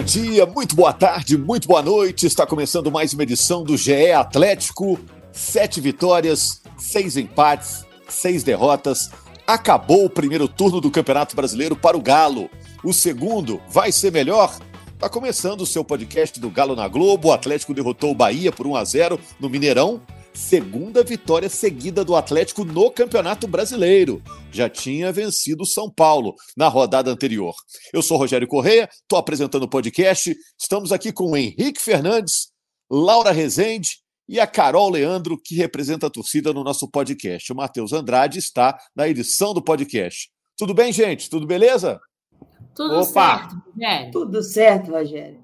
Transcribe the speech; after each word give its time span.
Bom 0.00 0.04
dia, 0.04 0.46
muito 0.46 0.74
boa 0.74 0.94
tarde, 0.94 1.36
muito 1.36 1.68
boa 1.68 1.82
noite. 1.82 2.24
Está 2.24 2.46
começando 2.46 2.90
mais 2.90 3.12
uma 3.12 3.22
edição 3.22 3.62
do 3.62 3.76
GE 3.76 4.12
Atlético. 4.12 4.98
Sete 5.30 5.78
vitórias, 5.78 6.62
seis 6.78 7.18
empates, 7.18 7.84
seis 8.08 8.42
derrotas. 8.42 9.10
Acabou 9.46 10.06
o 10.06 10.10
primeiro 10.10 10.48
turno 10.48 10.80
do 10.80 10.90
Campeonato 10.90 11.36
Brasileiro 11.36 11.76
para 11.76 11.98
o 11.98 12.00
Galo. 12.00 12.48
O 12.82 12.94
segundo 12.94 13.60
vai 13.68 13.92
ser 13.92 14.10
melhor? 14.10 14.56
Está 14.94 15.06
começando 15.10 15.60
o 15.60 15.66
seu 15.66 15.84
podcast 15.84 16.40
do 16.40 16.48
Galo 16.48 16.74
na 16.74 16.88
Globo. 16.88 17.28
O 17.28 17.32
Atlético 17.32 17.74
derrotou 17.74 18.12
o 18.12 18.14
Bahia 18.14 18.50
por 18.50 18.66
1 18.66 18.76
a 18.76 18.84
0 18.84 19.20
no 19.38 19.50
Mineirão. 19.50 20.00
Segunda 20.32 21.02
vitória 21.02 21.48
seguida 21.48 22.04
do 22.04 22.14
Atlético 22.14 22.64
no 22.64 22.90
Campeonato 22.90 23.48
Brasileiro. 23.48 24.22
Já 24.52 24.68
tinha 24.68 25.12
vencido 25.12 25.64
o 25.64 25.66
São 25.66 25.90
Paulo 25.90 26.34
na 26.56 26.68
rodada 26.68 27.10
anterior. 27.10 27.54
Eu 27.92 28.00
sou 28.00 28.16
Rogério 28.16 28.46
Correia, 28.46 28.88
estou 28.92 29.18
apresentando 29.18 29.64
o 29.64 29.68
podcast. 29.68 30.34
Estamos 30.58 30.92
aqui 30.92 31.12
com 31.12 31.32
o 31.32 31.36
Henrique 31.36 31.80
Fernandes, 31.80 32.52
Laura 32.90 33.32
Rezende 33.32 33.98
e 34.28 34.38
a 34.38 34.46
Carol 34.46 34.90
Leandro, 34.90 35.36
que 35.36 35.56
representa 35.56 36.06
a 36.06 36.10
torcida 36.10 36.52
no 36.52 36.62
nosso 36.62 36.88
podcast. 36.88 37.52
O 37.52 37.56
Matheus 37.56 37.92
Andrade 37.92 38.38
está 38.38 38.78
na 38.94 39.08
edição 39.08 39.52
do 39.52 39.62
podcast. 39.62 40.30
Tudo 40.56 40.72
bem, 40.72 40.92
gente? 40.92 41.28
Tudo 41.28 41.46
beleza? 41.46 42.00
Tudo 42.74 43.00
Opa! 43.00 43.48
certo, 43.48 43.56
Rogério. 43.74 44.10
Tudo 44.12 44.42
certo, 44.42 44.90
Rogério. 44.92 45.39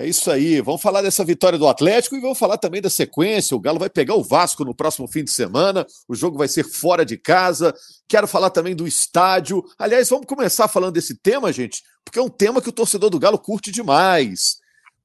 É 0.00 0.06
isso 0.06 0.30
aí. 0.30 0.60
Vamos 0.60 0.80
falar 0.80 1.02
dessa 1.02 1.24
vitória 1.24 1.58
do 1.58 1.66
Atlético 1.66 2.14
e 2.14 2.20
vamos 2.20 2.38
falar 2.38 2.56
também 2.56 2.80
da 2.80 2.88
sequência. 2.88 3.56
O 3.56 3.58
Galo 3.58 3.80
vai 3.80 3.90
pegar 3.90 4.14
o 4.14 4.22
Vasco 4.22 4.64
no 4.64 4.72
próximo 4.72 5.08
fim 5.08 5.24
de 5.24 5.30
semana. 5.32 5.84
O 6.06 6.14
jogo 6.14 6.38
vai 6.38 6.46
ser 6.46 6.62
fora 6.62 7.04
de 7.04 7.16
casa. 7.16 7.74
Quero 8.06 8.28
falar 8.28 8.50
também 8.50 8.76
do 8.76 8.86
estádio. 8.86 9.60
Aliás, 9.76 10.08
vamos 10.08 10.26
começar 10.26 10.68
falando 10.68 10.94
desse 10.94 11.16
tema, 11.16 11.52
gente, 11.52 11.82
porque 12.04 12.20
é 12.20 12.22
um 12.22 12.28
tema 12.28 12.62
que 12.62 12.68
o 12.68 12.72
torcedor 12.72 13.10
do 13.10 13.18
Galo 13.18 13.40
curte 13.40 13.72
demais. 13.72 14.58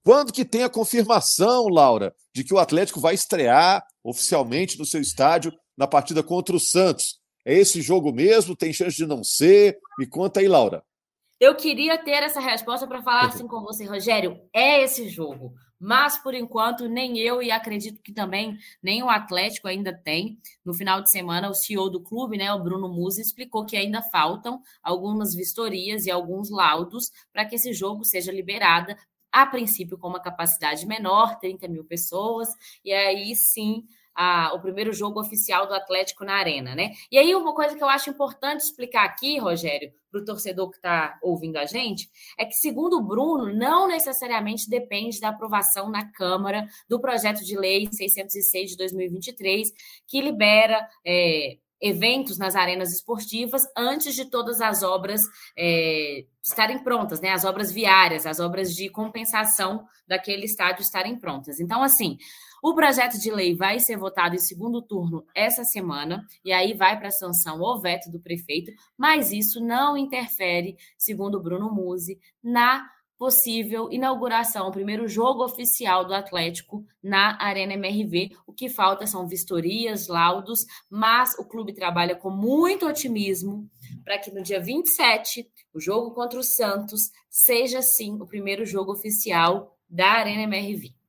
Quando 0.04 0.32
que 0.32 0.46
tem 0.46 0.62
a 0.62 0.70
confirmação, 0.70 1.70
Laura, 1.70 2.14
de 2.32 2.44
que 2.44 2.54
o 2.54 2.60
Atlético 2.60 3.00
vai 3.00 3.16
estrear 3.16 3.84
oficialmente 4.04 4.78
no 4.78 4.86
seu 4.86 5.02
estádio 5.02 5.52
na 5.76 5.88
partida 5.88 6.22
contra 6.22 6.56
o 6.56 6.60
Santos? 6.60 7.18
É 7.44 7.58
esse 7.58 7.82
jogo 7.82 8.14
mesmo? 8.14 8.56
Tem 8.56 8.72
chance 8.72 8.96
de 8.96 9.08
não 9.08 9.24
ser? 9.24 9.76
Me 9.98 10.06
conta 10.06 10.40
aí, 10.40 10.48
Laura. 10.48 10.84
Eu 11.44 11.56
queria 11.56 11.98
ter 11.98 12.24
essa 12.24 12.40
resposta 12.40 12.88
para 12.88 13.02
falar 13.02 13.26
assim 13.26 13.46
com 13.46 13.60
você, 13.60 13.84
Rogério. 13.84 14.40
É 14.54 14.82
esse 14.82 15.10
jogo. 15.10 15.54
Mas, 15.78 16.18
por 16.18 16.34
enquanto, 16.34 16.88
nem 16.88 17.20
eu 17.20 17.44
e 17.44 17.52
acredito 17.52 18.02
que 18.02 18.14
também 18.14 18.58
nem 18.82 19.04
o 19.04 19.10
Atlético 19.10 19.68
ainda 19.68 19.94
tem. 19.94 20.40
No 20.64 20.74
final 20.74 21.02
de 21.02 21.12
semana, 21.12 21.50
o 21.50 21.54
CEO 21.54 21.90
do 21.90 22.02
clube, 22.02 22.38
né, 22.38 22.54
o 22.54 22.64
Bruno 22.64 22.88
Musi, 22.88 23.20
explicou 23.20 23.66
que 23.66 23.76
ainda 23.76 24.02
faltam 24.02 24.62
algumas 24.82 25.36
vistorias 25.36 26.06
e 26.06 26.12
alguns 26.12 26.50
laudos 26.50 27.12
para 27.34 27.44
que 27.44 27.56
esse 27.56 27.74
jogo 27.74 28.06
seja 28.06 28.32
liberado, 28.32 28.96
a 29.30 29.46
princípio 29.46 29.98
com 29.98 30.08
uma 30.08 30.22
capacidade 30.22 30.88
menor, 30.88 31.38
30 31.40 31.68
mil 31.68 31.84
pessoas, 31.84 32.48
e 32.86 32.94
aí 32.94 33.36
sim 33.36 33.84
a, 34.16 34.54
o 34.54 34.62
primeiro 34.62 34.94
jogo 34.94 35.20
oficial 35.20 35.68
do 35.68 35.74
Atlético 35.74 36.24
na 36.24 36.36
Arena, 36.36 36.76
né? 36.76 36.92
E 37.12 37.18
aí, 37.18 37.34
uma 37.36 37.54
coisa 37.54 37.76
que 37.76 37.84
eu 37.84 37.90
acho 37.90 38.10
importante 38.10 38.62
explicar 38.62 39.06
aqui, 39.06 39.40
Rogério, 39.40 39.92
para 40.12 40.22
o 40.22 40.26
torcedor 40.26 40.70
que 40.70 40.78
está 40.78 41.18
ouvindo 41.22 41.58
a 41.58 41.66
gente, 41.66 42.10
é 42.38 42.46
que, 42.46 42.54
segundo 42.54 42.98
o 42.98 43.04
Bruno, 43.04 43.54
não 43.54 43.88
necessariamente 43.88 44.70
depende 44.70 45.20
da 45.20 45.30
aprovação 45.30 45.90
na 45.90 46.12
Câmara 46.12 46.68
do 46.88 47.00
projeto 47.00 47.44
de 47.44 47.58
lei 47.58 47.90
606 47.92 48.72
de 48.72 48.78
2023, 48.78 49.72
que 50.08 50.22
libera. 50.22 50.88
É, 51.06 51.58
eventos 51.84 52.38
nas 52.38 52.56
arenas 52.56 52.94
esportivas 52.94 53.64
antes 53.78 54.16
de 54.16 54.24
todas 54.24 54.62
as 54.62 54.84
obras 54.84 55.22
é, 55.58 56.24
estarem 56.42 56.82
prontas, 56.82 57.20
né? 57.20 57.32
As 57.32 57.44
obras 57.44 57.74
viárias, 57.74 58.26
as 58.26 58.40
obras 58.40 58.74
de 58.74 58.88
compensação 58.88 59.86
daquele 60.08 60.46
estádio 60.46 60.82
estarem 60.82 61.20
prontas. 61.20 61.60
Então, 61.60 61.84
assim, 61.84 62.18
o 62.64 62.74
projeto 62.74 63.20
de 63.20 63.30
lei 63.30 63.54
vai 63.54 63.78
ser 63.78 63.98
votado 63.98 64.36
em 64.36 64.40
segundo 64.40 64.82
turno 64.82 65.26
essa 65.36 65.66
semana, 65.66 66.26
e 66.46 66.54
aí 66.54 66.74
vai 66.74 66.98
para 66.98 67.10
a 67.10 67.12
sanção 67.12 67.60
ou 67.60 67.82
veto 67.82 68.10
do 68.10 68.22
prefeito, 68.22 68.72
mas 68.98 69.34
isso 69.34 69.60
não 69.60 69.98
interfere, 69.98 70.78
segundo 70.98 71.44
Bruno 71.44 71.70
Musi, 71.70 72.18
na 72.42 72.90
possível 73.18 73.92
inauguração, 73.92 74.70
o 74.70 74.72
primeiro 74.72 75.10
jogo 75.10 75.44
oficial 75.44 76.06
do 76.06 76.14
Atlético 76.14 76.86
na 77.04 77.38
Arena 77.38 77.74
MRV. 77.74 78.32
O 78.48 78.54
que 78.54 78.70
falta 78.70 79.06
são 79.06 79.28
vistorias, 79.28 80.08
laudos, 80.08 80.66
mas 80.90 81.38
o 81.38 81.44
clube 81.44 81.74
trabalha 81.74 82.16
com 82.16 82.30
muito 82.30 82.88
otimismo 82.88 83.70
para 84.06 84.18
que 84.18 84.32
no 84.32 84.42
dia 84.42 84.62
27, 84.62 85.50
o 85.74 85.82
jogo 85.82 86.12
contra 86.12 86.40
o 86.40 86.44
Santos, 86.44 87.12
seja 87.30 87.82
sim 87.82 88.22
o 88.22 88.26
primeiro 88.26 88.66
jogo 88.66 88.94
oficial 88.94 89.78
da 89.90 90.14
Arena 90.14 90.44
MRV 90.44 91.03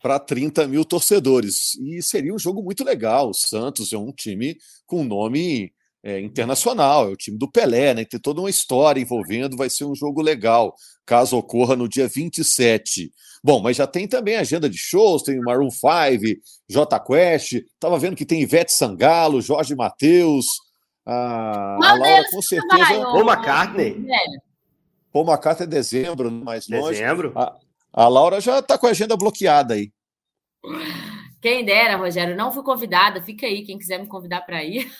para 0.00 0.18
30 0.18 0.66
mil 0.68 0.84
torcedores. 0.84 1.74
E 1.76 2.02
seria 2.02 2.34
um 2.34 2.38
jogo 2.38 2.62
muito 2.62 2.84
legal. 2.84 3.30
O 3.30 3.34
Santos 3.34 3.92
é 3.92 3.98
um 3.98 4.12
time 4.12 4.56
com 4.86 5.04
nome 5.04 5.72
é, 6.02 6.20
internacional, 6.20 7.08
é 7.08 7.12
o 7.12 7.16
time 7.16 7.36
do 7.36 7.50
Pelé, 7.50 7.92
né? 7.92 8.04
Tem 8.04 8.20
toda 8.20 8.40
uma 8.40 8.50
história 8.50 9.00
envolvendo, 9.00 9.56
vai 9.56 9.68
ser 9.68 9.84
um 9.84 9.94
jogo 9.94 10.22
legal, 10.22 10.72
caso 11.04 11.36
ocorra 11.36 11.74
no 11.74 11.88
dia 11.88 12.06
27. 12.06 13.10
Bom, 13.42 13.60
mas 13.60 13.76
já 13.76 13.86
tem 13.86 14.06
também 14.06 14.36
agenda 14.36 14.70
de 14.70 14.78
shows, 14.78 15.22
tem 15.22 15.40
Maroon 15.40 15.70
5, 15.70 16.40
J 16.68 17.00
Quest, 17.00 17.52
estava 17.54 17.98
vendo 17.98 18.14
que 18.14 18.24
tem 18.24 18.40
Ivete 18.40 18.72
Sangalo, 18.72 19.42
Jorge 19.42 19.74
Matheus, 19.74 20.46
a, 21.04 21.74
a 21.74 21.94
Laura 21.94 22.24
com 22.30 22.42
certeza. 22.42 23.00
Paul 23.02 23.28
McCartney. 23.28 24.06
Paul 25.12 25.26
McCartney 25.26 25.66
é 25.66 25.70
dezembro, 25.70 26.30
mais 26.30 26.68
longe. 26.68 27.00
Dezembro? 27.00 27.32
A, 27.36 27.56
a 27.92 28.08
Laura 28.08 28.40
já 28.40 28.58
está 28.58 28.76
com 28.76 28.86
a 28.86 28.90
agenda 28.90 29.16
bloqueada 29.16 29.74
aí. 29.74 29.90
Quem 31.40 31.64
dera, 31.64 31.96
Rogério, 31.96 32.36
não 32.36 32.52
fui 32.52 32.62
convidada. 32.62 33.22
Fica 33.22 33.46
aí, 33.46 33.64
quem 33.64 33.78
quiser 33.78 34.00
me 34.00 34.06
convidar 34.06 34.40
para 34.40 34.64
ir. 34.64 34.90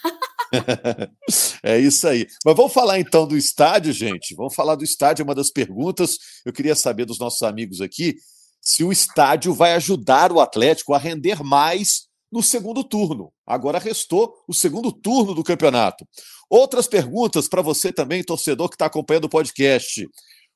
é 1.61 1.77
isso 1.77 2.07
aí. 2.07 2.25
Mas 2.45 2.55
vamos 2.55 2.73
falar 2.73 2.99
então 2.99 3.27
do 3.27 3.35
estádio, 3.35 3.91
gente. 3.91 4.33
Vamos 4.35 4.55
falar 4.55 4.75
do 4.75 4.83
estádio, 4.83 5.23
é 5.23 5.25
uma 5.25 5.35
das 5.35 5.51
perguntas. 5.51 6.17
Eu 6.45 6.53
queria 6.53 6.75
saber 6.75 7.05
dos 7.05 7.19
nossos 7.19 7.41
amigos 7.41 7.81
aqui 7.81 8.15
se 8.61 8.83
o 8.83 8.91
estádio 8.91 9.53
vai 9.53 9.73
ajudar 9.73 10.31
o 10.31 10.39
Atlético 10.39 10.93
a 10.93 10.97
render 10.97 11.43
mais 11.43 12.07
no 12.31 12.43
segundo 12.43 12.83
turno. 12.83 13.31
Agora 13.45 13.79
restou 13.79 14.33
o 14.47 14.53
segundo 14.53 14.91
turno 14.91 15.33
do 15.33 15.43
campeonato. 15.43 16.05
Outras 16.49 16.87
perguntas 16.87 17.47
para 17.47 17.61
você 17.61 17.91
também, 17.91 18.23
torcedor 18.23 18.69
que 18.69 18.75
está 18.75 18.85
acompanhando 18.85 19.25
o 19.25 19.29
podcast. 19.29 20.07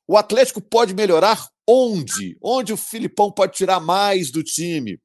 O 0.07 0.17
Atlético 0.17 0.61
pode 0.61 0.93
melhorar 0.93 1.47
onde? 1.71 2.37
Onde 2.41 2.73
o 2.73 2.77
Filipão 2.77 3.31
pode 3.31 3.53
tirar 3.53 3.79
mais 3.79 4.29
do 4.29 4.43
time? 4.43 4.99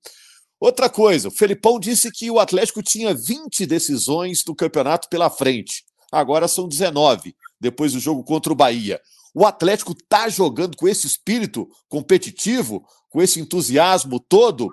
Outra 0.58 0.88
coisa, 0.88 1.28
o 1.28 1.30
Felipão 1.30 1.78
disse 1.78 2.10
que 2.10 2.30
o 2.30 2.40
Atlético 2.40 2.82
tinha 2.82 3.14
20 3.14 3.66
decisões 3.66 4.42
do 4.42 4.54
campeonato 4.54 5.08
pela 5.08 5.30
frente. 5.30 5.84
Agora 6.10 6.48
são 6.48 6.66
19, 6.66 7.36
depois 7.60 7.92
do 7.92 8.00
jogo 8.00 8.24
contra 8.24 8.52
o 8.52 8.56
Bahia. 8.56 9.00
O 9.34 9.44
Atlético 9.44 9.92
está 9.92 10.28
jogando 10.28 10.76
com 10.76 10.88
esse 10.88 11.06
espírito 11.06 11.68
competitivo, 11.88 12.82
com 13.10 13.22
esse 13.22 13.38
entusiasmo 13.38 14.18
todo? 14.18 14.70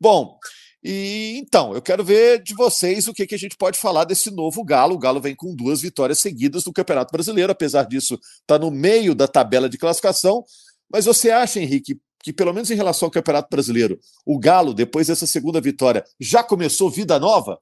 Bom, 0.00 0.38
e 0.82 1.38
então, 1.38 1.74
eu 1.74 1.82
quero 1.82 2.04
ver 2.04 2.42
de 2.42 2.54
vocês 2.54 3.08
o 3.08 3.12
que, 3.12 3.26
que 3.26 3.34
a 3.34 3.38
gente 3.38 3.56
pode 3.56 3.76
falar 3.78 4.04
desse 4.04 4.30
novo 4.30 4.64
Galo. 4.64 4.94
O 4.94 4.98
Galo 4.98 5.20
vem 5.20 5.34
com 5.34 5.54
duas 5.54 5.80
vitórias 5.80 6.20
seguidas 6.20 6.64
no 6.64 6.72
Campeonato 6.72 7.10
Brasileiro, 7.12 7.50
apesar 7.50 7.82
disso, 7.84 8.18
está 8.40 8.58
no 8.58 8.70
meio 8.70 9.14
da 9.14 9.26
tabela 9.26 9.68
de 9.68 9.76
classificação. 9.76 10.44
Mas 10.90 11.04
você 11.04 11.30
acha, 11.30 11.60
Henrique, 11.60 12.00
que 12.22 12.32
pelo 12.32 12.52
menos 12.52 12.70
em 12.70 12.74
relação 12.74 13.06
ao 13.06 13.12
Campeonato 13.12 13.48
Brasileiro, 13.50 13.98
o 14.24 14.38
Galo, 14.38 14.74
depois 14.74 15.06
dessa 15.06 15.26
segunda 15.26 15.60
vitória, 15.60 16.04
já 16.18 16.42
começou 16.42 16.90
vida 16.90 17.18
nova? 17.18 17.58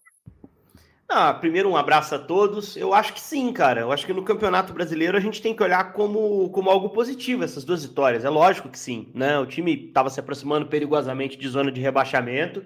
Ah, 1.09 1.35
primeiro, 1.35 1.69
um 1.69 1.77
abraço 1.77 2.15
a 2.15 2.19
todos. 2.19 2.77
Eu 2.77 2.95
acho 2.95 3.13
que 3.13 3.21
sim, 3.21 3.53
cara. 3.53 3.83
Eu 3.83 3.93
acho 3.93 4.07
que 4.07 4.13
no 4.13 4.25
Campeonato 4.25 4.73
Brasileiro 4.73 5.17
a 5.17 5.21
gente 5.21 5.43
tem 5.43 5.55
que 5.55 5.63
olhar 5.63 5.93
como, 5.93 6.49
como 6.51 6.71
algo 6.71 6.89
positivo 6.91 7.45
essas 7.45 7.63
duas 7.63 7.85
vitórias. 7.85 8.25
É 8.25 8.31
lógico 8.31 8.71
que 8.71 8.79
sim, 8.79 9.13
né? 9.15 9.39
O 9.39 9.47
time 9.47 9.89
estava 9.89 10.09
se 10.09 10.19
aproximando 10.19 10.67
perigosamente 10.67 11.37
de 11.37 11.47
zona 11.47 11.71
de 11.71 11.81
rebaixamento. 11.81 12.65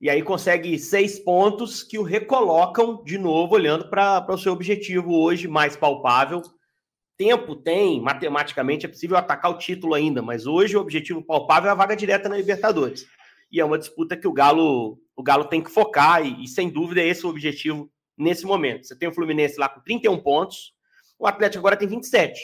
E 0.00 0.08
aí 0.08 0.22
consegue 0.22 0.78
seis 0.78 1.18
pontos 1.18 1.82
que 1.82 1.98
o 1.98 2.02
recolocam 2.02 3.02
de 3.02 3.18
novo, 3.18 3.54
olhando 3.54 3.88
para 3.88 4.24
o 4.28 4.38
seu 4.38 4.52
objetivo 4.52 5.14
hoje 5.14 5.48
mais 5.48 5.74
palpável. 5.74 6.42
Tempo 7.20 7.54
tem, 7.54 8.00
matematicamente 8.00 8.86
é 8.86 8.88
possível 8.88 9.14
atacar 9.14 9.50
o 9.50 9.58
título 9.58 9.92
ainda, 9.92 10.22
mas 10.22 10.46
hoje 10.46 10.74
o 10.74 10.80
objetivo 10.80 11.22
palpável 11.22 11.68
é 11.68 11.72
a 11.72 11.74
vaga 11.74 11.94
direta 11.94 12.30
na 12.30 12.36
Libertadores. 12.38 13.04
E 13.52 13.60
é 13.60 13.64
uma 13.64 13.78
disputa 13.78 14.16
que 14.16 14.26
o 14.26 14.32
Galo, 14.32 14.98
o 15.14 15.22
Galo 15.22 15.44
tem 15.44 15.62
que 15.62 15.70
focar, 15.70 16.24
e, 16.24 16.42
e 16.42 16.48
sem 16.48 16.70
dúvida 16.70 17.02
é 17.02 17.06
esse 17.06 17.26
o 17.26 17.28
objetivo 17.28 17.90
nesse 18.16 18.46
momento. 18.46 18.86
Você 18.86 18.96
tem 18.96 19.06
o 19.06 19.12
Fluminense 19.12 19.60
lá 19.60 19.68
com 19.68 19.82
31 19.82 20.16
pontos, 20.22 20.72
o 21.18 21.26
Atlético 21.26 21.58
agora 21.58 21.76
tem 21.76 21.86
27. 21.86 22.40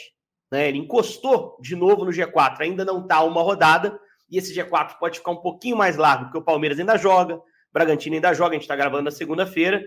Né? 0.51 0.67
Ele 0.67 0.77
encostou 0.77 1.57
de 1.59 1.75
novo 1.75 2.05
no 2.05 2.11
G4, 2.11 2.57
ainda 2.59 2.85
não 2.85 3.01
está 3.01 3.23
uma 3.23 3.41
rodada, 3.41 3.99
e 4.29 4.37
esse 4.37 4.53
G4 4.53 4.99
pode 4.99 5.17
ficar 5.17 5.31
um 5.31 5.41
pouquinho 5.41 5.75
mais 5.75 5.97
largo, 5.97 6.25
porque 6.25 6.37
o 6.37 6.43
Palmeiras 6.43 6.79
ainda 6.79 6.99
joga, 6.99 7.41
Bragantino 7.73 8.13
ainda 8.13 8.31
joga, 8.31 8.51
a 8.51 8.53
gente 8.53 8.61
está 8.61 8.75
gravando 8.75 9.05
na 9.05 9.11
segunda-feira, 9.11 9.83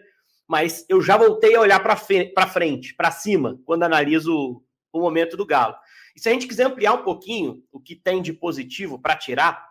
mas 0.49 0.85
eu 0.89 1.01
já 1.01 1.17
voltei 1.17 1.55
a 1.55 1.61
olhar 1.61 1.79
para 1.79 1.95
frente, 1.95 2.93
para 2.97 3.11
cima, 3.13 3.57
quando 3.65 3.85
analiso 3.85 4.61
o 4.93 5.01
momento 5.01 5.37
do 5.37 5.47
Galo. 5.47 5.75
E 6.15 6.21
se 6.21 6.29
a 6.29 6.33
gente 6.33 6.47
quiser 6.47 6.67
ampliar 6.67 6.95
um 6.95 7.03
pouquinho 7.03 7.63
o 7.73 7.81
que 7.81 7.95
tem 7.95 8.21
de 8.21 8.33
positivo 8.33 8.99
para 8.99 9.17
tirar, 9.17 9.67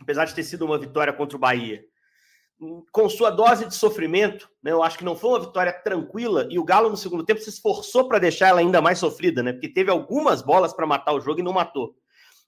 apesar 0.00 0.24
de 0.24 0.34
ter 0.34 0.42
sido 0.42 0.64
uma 0.64 0.78
vitória 0.78 1.12
contra 1.12 1.36
o 1.36 1.40
Bahia, 1.40 1.84
com 2.92 3.08
sua 3.08 3.30
dose 3.30 3.66
de 3.66 3.74
sofrimento, 3.74 4.48
né, 4.62 4.70
eu 4.70 4.82
acho 4.82 4.98
que 4.98 5.04
não 5.04 5.16
foi 5.16 5.30
uma 5.30 5.40
vitória 5.40 5.72
tranquila 5.72 6.46
e 6.50 6.58
o 6.58 6.64
Galo 6.64 6.90
no 6.90 6.96
segundo 6.96 7.24
tempo 7.24 7.40
se 7.40 7.48
esforçou 7.48 8.06
para 8.06 8.18
deixar 8.18 8.48
ela 8.48 8.60
ainda 8.60 8.82
mais 8.82 8.98
sofrida, 8.98 9.42
né? 9.42 9.52
Porque 9.52 9.68
teve 9.68 9.90
algumas 9.90 10.42
bolas 10.42 10.74
para 10.74 10.86
matar 10.86 11.14
o 11.14 11.20
jogo 11.20 11.40
e 11.40 11.42
não 11.42 11.54
matou. 11.54 11.94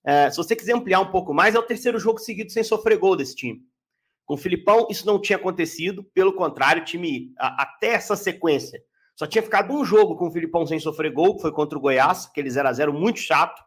É, 0.05 0.31
se 0.31 0.37
você 0.37 0.55
quiser 0.55 0.75
ampliar 0.75 1.01
um 1.01 1.11
pouco 1.11 1.33
mais, 1.33 1.55
é 1.55 1.59
o 1.59 1.63
terceiro 1.63 1.99
jogo 1.99 2.19
seguido 2.19 2.53
sem 2.53 2.63
sofrer 2.63 2.99
gol 2.99 3.17
desse 3.17 3.35
time. 3.35 3.63
Com 4.27 4.35
o 4.35 4.39
Filipão, 4.39 4.87
isso 4.91 5.07
não 5.07 5.21
tinha 5.21 5.37
acontecido, 5.37 6.05
pelo 6.13 6.35
contrário, 6.35 6.83
o 6.83 6.85
time, 6.85 7.33
até 7.39 7.89
essa 7.89 8.15
sequência, 8.15 8.83
só 9.15 9.27
tinha 9.27 9.43
ficado 9.43 9.73
um 9.73 9.85
jogo 9.85 10.17
com 10.17 10.29
o 10.29 10.31
Filipão 10.31 10.67
sem 10.67 10.79
sofrer 10.79 11.13
gol, 11.13 11.37
que 11.37 11.43
foi 11.43 11.53
contra 11.53 11.77
o 11.77 11.81
Goiás, 11.81 12.27
aquele 12.27 12.51
0 12.51 12.69
a 12.69 12.73
0 12.73 12.93
muito 12.93 13.21
chato, 13.21 13.63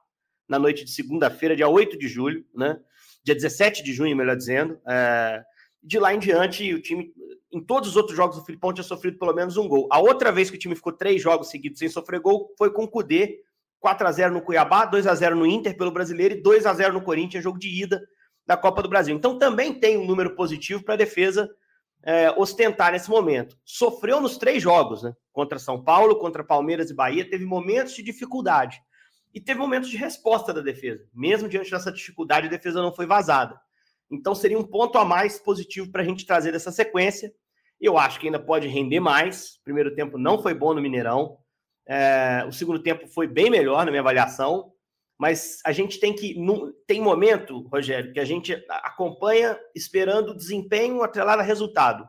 na 0.47 0.59
noite 0.59 0.83
de 0.83 0.91
segunda-feira, 0.91 1.55
dia 1.55 1.67
8 1.67 1.97
de 1.97 2.07
julho, 2.07 2.45
né? 2.53 2.79
Dia 3.23 3.35
17 3.35 3.83
de 3.83 3.93
junho, 3.93 4.15
melhor 4.15 4.35
dizendo. 4.35 4.79
É... 4.87 5.43
De 5.81 5.99
lá 5.99 6.13
em 6.13 6.19
diante, 6.19 6.73
o 6.73 6.81
time, 6.81 7.13
em 7.51 7.63
todos 7.63 7.89
os 7.89 7.95
outros 7.95 8.17
jogos, 8.17 8.37
o 8.37 8.45
Filipão 8.45 8.73
tinha 8.73 8.83
sofrido 8.83 9.19
pelo 9.19 9.33
menos 9.33 9.55
um 9.55 9.67
gol. 9.67 9.87
A 9.91 9.99
outra 9.99 10.31
vez 10.31 10.49
que 10.49 10.55
o 10.55 10.59
time 10.59 10.75
ficou 10.75 10.91
três 10.91 11.21
jogos 11.21 11.49
seguidos 11.49 11.79
sem 11.79 11.89
sofrer 11.89 12.19
gol 12.19 12.53
foi 12.57 12.71
com 12.71 12.83
o 12.83 12.87
Cudê, 12.87 13.39
4 13.79 14.07
a 14.07 14.11
0 14.11 14.33
no 14.33 14.41
Cuiabá, 14.41 14.85
2 14.85 15.05
a 15.05 15.13
0 15.13 15.35
no 15.35 15.45
Inter 15.45 15.77
pelo 15.77 15.91
Brasileiro 15.91 16.35
e 16.35 16.41
2 16.41 16.65
a 16.65 16.73
0 16.73 16.93
no 16.93 17.03
Corinthians, 17.03 17.43
jogo 17.43 17.59
de 17.59 17.69
ida 17.69 18.01
da 18.45 18.57
Copa 18.57 18.81
do 18.81 18.89
Brasil. 18.89 19.15
Então 19.15 19.37
também 19.37 19.73
tem 19.73 19.97
um 19.97 20.05
número 20.05 20.35
positivo 20.35 20.83
para 20.83 20.95
a 20.95 20.97
defesa 20.97 21.49
é, 22.05 22.29
ostentar 22.37 22.91
nesse 22.91 23.09
momento. 23.09 23.57
Sofreu 23.65 24.21
nos 24.21 24.37
três 24.37 24.61
jogos, 24.61 25.01
né? 25.01 25.13
Contra 25.33 25.57
São 25.57 25.83
Paulo, 25.83 26.19
contra 26.19 26.43
Palmeiras 26.43 26.91
e 26.91 26.93
Bahia, 26.93 27.27
teve 27.27 27.45
momentos 27.45 27.95
de 27.95 28.03
dificuldade. 28.03 28.79
E 29.33 29.41
teve 29.41 29.59
momentos 29.59 29.89
de 29.89 29.97
resposta 29.97 30.53
da 30.53 30.61
defesa. 30.61 31.03
Mesmo 31.13 31.49
diante 31.49 31.71
dessa 31.71 31.91
dificuldade, 31.91 32.47
a 32.47 32.49
defesa 32.49 32.81
não 32.81 32.93
foi 32.93 33.07
vazada. 33.07 33.59
Então 34.09 34.35
seria 34.35 34.57
um 34.57 34.63
ponto 34.63 34.99
a 34.99 35.03
mais 35.03 35.39
positivo 35.39 35.91
para 35.91 36.03
a 36.03 36.05
gente 36.05 36.27
trazer 36.27 36.51
dessa 36.51 36.71
sequência. 36.71 37.33
Eu 37.81 37.97
acho 37.97 38.19
que 38.19 38.27
ainda 38.27 38.39
pode 38.39 38.67
render 38.67 38.99
mais. 38.99 39.55
O 39.55 39.63
primeiro 39.63 39.93
tempo 39.95 40.17
não 40.17 40.41
foi 40.41 40.53
bom 40.53 40.73
no 40.73 40.81
Mineirão. 40.81 41.37
É, 41.87 42.45
o 42.47 42.51
segundo 42.51 42.79
tempo 42.79 43.07
foi 43.07 43.27
bem 43.27 43.49
melhor 43.49 43.83
na 43.83 43.91
minha 43.91 44.01
avaliação 44.01 44.71
mas 45.17 45.59
a 45.65 45.71
gente 45.71 45.99
tem 45.99 46.13
que. 46.13 46.35
Tem 46.85 47.01
momento, 47.01 47.67
Rogério, 47.67 48.11
que 48.11 48.19
a 48.19 48.25
gente 48.25 48.53
acompanha 48.69 49.57
esperando 49.73 50.35
desempenho 50.35 51.01
atrelado 51.01 51.41
a 51.41 51.45
resultado. 51.45 52.07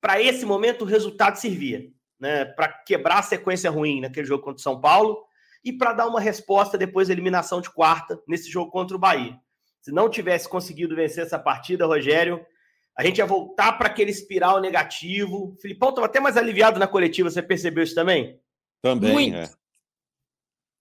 Para 0.00 0.20
esse 0.20 0.44
momento, 0.44 0.82
o 0.82 0.86
resultado 0.86 1.36
servia, 1.36 1.82
né? 2.20 2.44
Para 2.44 2.68
quebrar 2.68 3.18
a 3.20 3.22
sequência 3.22 3.70
ruim 3.70 4.00
naquele 4.00 4.26
jogo 4.26 4.44
contra 4.44 4.58
o 4.58 4.62
São 4.62 4.80
Paulo 4.80 5.24
e 5.64 5.72
para 5.72 5.94
dar 5.94 6.06
uma 6.06 6.20
resposta 6.20 6.76
depois 6.76 7.08
da 7.08 7.14
eliminação 7.14 7.60
de 7.60 7.70
quarta 7.70 8.20
nesse 8.28 8.50
jogo 8.50 8.70
contra 8.70 8.96
o 8.96 9.00
Bahia. 9.00 9.36
Se 9.80 9.90
não 9.90 10.10
tivesse 10.10 10.48
conseguido 10.48 10.94
vencer 10.94 11.24
essa 11.24 11.38
partida, 11.38 11.86
Rogério, 11.86 12.44
a 12.96 13.04
gente 13.04 13.18
ia 13.18 13.26
voltar 13.26 13.72
para 13.72 13.88
aquele 13.88 14.10
espiral 14.10 14.60
negativo. 14.60 15.52
O 15.52 15.56
Filipão 15.56 15.88
estava 15.88 16.06
até 16.06 16.20
mais 16.20 16.36
aliviado 16.36 16.78
na 16.78 16.86
coletiva, 16.86 17.30
você 17.30 17.42
percebeu 17.42 17.82
isso 17.82 17.94
também? 17.94 18.38
Também, 18.82 19.12
Muito. 19.12 19.36
É. 19.36 19.50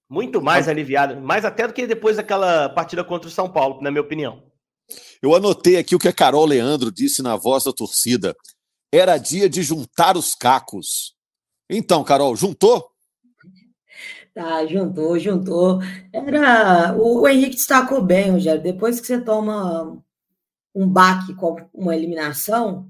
Muito 0.10 0.42
mais 0.42 0.68
aliviado, 0.68 1.20
mais 1.20 1.44
até 1.46 1.68
do 1.68 1.74
que 1.74 1.88
depois 1.88 2.18
daquela 2.18 2.70
partida 2.70 3.04
contra 3.04 3.28
o 3.28 3.32
São 3.32 3.50
Paulo, 3.50 3.82
na 3.82 3.90
minha 3.90 4.04
opinião. 4.04 4.44
Eu 5.22 5.34
anotei 5.34 5.78
aqui 5.78 5.96
o 5.96 6.00
que 6.00 6.08
a 6.08 6.14
Carol 6.14 6.46
Leandro 6.46 6.92
disse 6.92 7.24
na 7.24 7.36
voz 7.36 7.64
da 7.64 7.74
torcida. 7.74 8.36
Era 8.94 9.18
dia 9.18 9.50
de 9.50 9.64
juntar 9.64 10.16
os 10.16 10.36
cacos. 10.36 11.16
Então, 11.70 12.04
Carol, 12.04 12.36
juntou? 12.36 12.92
Tá, 14.34 14.66
juntou, 14.66 15.18
juntou. 15.18 15.80
Era. 16.12 16.94
O 16.98 17.28
Henrique 17.28 17.56
destacou 17.56 18.02
bem, 18.02 18.32
Rogério. 18.32 18.62
Depois 18.62 19.00
que 19.00 19.08
você 19.08 19.20
toma 19.20 19.98
um 20.74 20.88
baque 20.88 21.34
com 21.36 21.56
uma 21.74 21.96
eliminação, 21.96 22.90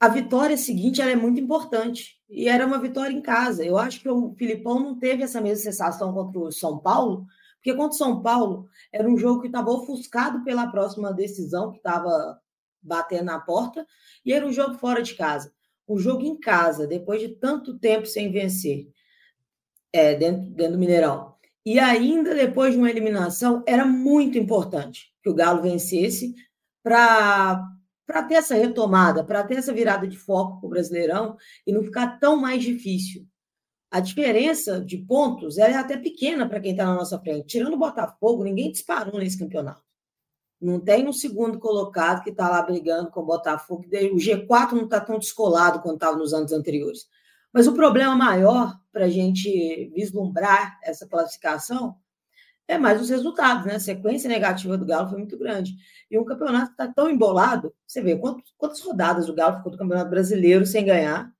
a 0.00 0.08
vitória 0.08 0.56
seguinte 0.56 1.00
ela 1.00 1.10
é 1.10 1.16
muito 1.16 1.38
importante. 1.38 2.18
E 2.34 2.48
era 2.48 2.66
uma 2.66 2.80
vitória 2.80 3.14
em 3.14 3.22
casa. 3.22 3.64
Eu 3.64 3.78
acho 3.78 4.00
que 4.00 4.08
o 4.08 4.34
Filipão 4.34 4.80
não 4.80 4.98
teve 4.98 5.22
essa 5.22 5.40
mesma 5.40 5.62
sensação 5.62 6.12
contra 6.12 6.40
o 6.40 6.50
São 6.50 6.78
Paulo, 6.78 7.26
porque 7.54 7.72
contra 7.72 7.94
o 7.94 7.98
São 7.98 8.20
Paulo 8.22 8.68
era 8.92 9.08
um 9.08 9.16
jogo 9.16 9.40
que 9.40 9.46
estava 9.46 9.70
ofuscado 9.70 10.42
pela 10.42 10.66
próxima 10.66 11.12
decisão 11.12 11.70
que 11.70 11.76
estava 11.76 12.40
batendo 12.82 13.26
na 13.26 13.38
porta, 13.38 13.86
e 14.26 14.32
era 14.32 14.44
um 14.44 14.52
jogo 14.52 14.74
fora 14.74 15.00
de 15.00 15.14
casa. 15.14 15.54
Um 15.88 15.96
jogo 15.96 16.22
em 16.24 16.38
casa, 16.38 16.88
depois 16.88 17.20
de 17.20 17.28
tanto 17.28 17.78
tempo 17.78 18.04
sem 18.04 18.32
vencer, 18.32 18.88
é, 19.92 20.16
dentro, 20.16 20.50
dentro 20.50 20.72
do 20.72 20.78
Mineirão. 20.78 21.34
E 21.64 21.78
ainda 21.78 22.34
depois 22.34 22.72
de 22.72 22.78
uma 22.78 22.90
eliminação, 22.90 23.62
era 23.64 23.86
muito 23.86 24.36
importante 24.36 25.14
que 25.22 25.30
o 25.30 25.34
Galo 25.34 25.62
vencesse 25.62 26.34
para 26.82 27.64
para 28.06 28.22
ter 28.22 28.34
essa 28.34 28.54
retomada, 28.54 29.24
para 29.24 29.42
ter 29.44 29.56
essa 29.56 29.72
virada 29.72 30.06
de 30.06 30.16
foco 30.16 30.60
para 30.60 30.66
o 30.66 30.70
Brasileirão 30.70 31.36
e 31.66 31.72
não 31.72 31.82
ficar 31.82 32.18
tão 32.18 32.36
mais 32.36 32.62
difícil. 32.62 33.26
A 33.90 34.00
diferença 34.00 34.80
de 34.80 34.98
pontos 34.98 35.56
é 35.56 35.74
até 35.74 35.96
pequena 35.96 36.48
para 36.48 36.60
quem 36.60 36.72
está 36.72 36.84
na 36.84 36.94
nossa 36.94 37.18
frente. 37.18 37.46
Tirando 37.46 37.74
o 37.74 37.78
Botafogo, 37.78 38.42
ninguém 38.42 38.72
disparou 38.72 39.18
nesse 39.18 39.38
campeonato. 39.38 39.82
Não 40.60 40.80
tem 40.80 41.06
um 41.06 41.12
segundo 41.12 41.58
colocado 41.58 42.22
que 42.22 42.30
está 42.30 42.48
lá 42.48 42.60
brigando 42.62 43.10
com 43.10 43.20
o 43.20 43.26
Botafogo. 43.26 43.84
O 44.12 44.16
G4 44.16 44.72
não 44.72 44.84
está 44.84 45.00
tão 45.00 45.18
descolado 45.18 45.80
quanto 45.80 45.96
estava 45.96 46.16
nos 46.16 46.32
anos 46.32 46.52
anteriores. 46.52 47.06
Mas 47.52 47.68
o 47.68 47.74
problema 47.74 48.16
maior 48.16 48.76
para 48.92 49.04
a 49.04 49.10
gente 49.10 49.92
vislumbrar 49.94 50.78
essa 50.82 51.06
classificação 51.06 51.96
é 52.66 52.78
mais 52.78 53.00
os 53.00 53.10
resultados, 53.10 53.66
né? 53.66 53.74
A 53.74 53.80
sequência 53.80 54.28
negativa 54.28 54.76
do 54.76 54.86
Galo 54.86 55.08
foi 55.08 55.18
muito 55.18 55.38
grande. 55.38 55.74
E 56.10 56.18
um 56.18 56.24
campeonato 56.24 56.70
está 56.70 56.88
tão 56.88 57.10
embolado, 57.10 57.74
você 57.86 58.00
vê 58.00 58.16
quantas, 58.16 58.44
quantas 58.56 58.80
rodadas 58.80 59.28
o 59.28 59.34
Galo 59.34 59.56
ficou 59.58 59.72
do 59.72 59.78
Campeonato 59.78 60.10
Brasileiro 60.10 60.64
sem 60.64 60.84
ganhar, 60.84 61.30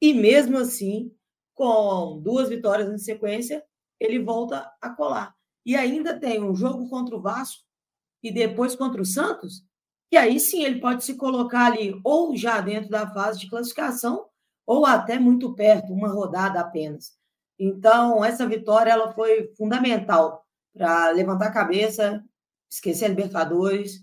e 0.00 0.14
mesmo 0.14 0.58
assim, 0.58 1.12
com 1.54 2.20
duas 2.22 2.48
vitórias 2.48 2.88
em 2.92 2.98
sequência, 2.98 3.64
ele 3.98 4.18
volta 4.18 4.70
a 4.80 4.90
colar. 4.90 5.34
E 5.64 5.74
ainda 5.74 6.18
tem 6.18 6.42
um 6.42 6.54
jogo 6.54 6.88
contra 6.88 7.16
o 7.16 7.20
Vasco 7.20 7.62
e 8.22 8.30
depois 8.30 8.76
contra 8.76 9.02
o 9.02 9.06
Santos, 9.06 9.64
e 10.10 10.16
aí 10.16 10.38
sim 10.40 10.64
ele 10.64 10.80
pode 10.80 11.04
se 11.04 11.14
colocar 11.16 11.66
ali 11.66 11.98
ou 12.04 12.36
já 12.36 12.60
dentro 12.60 12.88
da 12.88 13.12
fase 13.12 13.40
de 13.40 13.50
classificação, 13.50 14.26
ou 14.66 14.84
até 14.84 15.18
muito 15.18 15.54
perto, 15.54 15.92
uma 15.92 16.08
rodada 16.08 16.60
apenas. 16.60 17.16
Então, 17.58 18.24
essa 18.24 18.46
vitória 18.46 18.90
ela 18.90 19.12
foi 19.12 19.52
fundamental 19.56 20.46
para 20.78 21.10
levantar 21.10 21.48
a 21.48 21.52
cabeça, 21.52 22.24
esquecer 22.70 23.06
a 23.06 23.08
Libertadores 23.08 24.02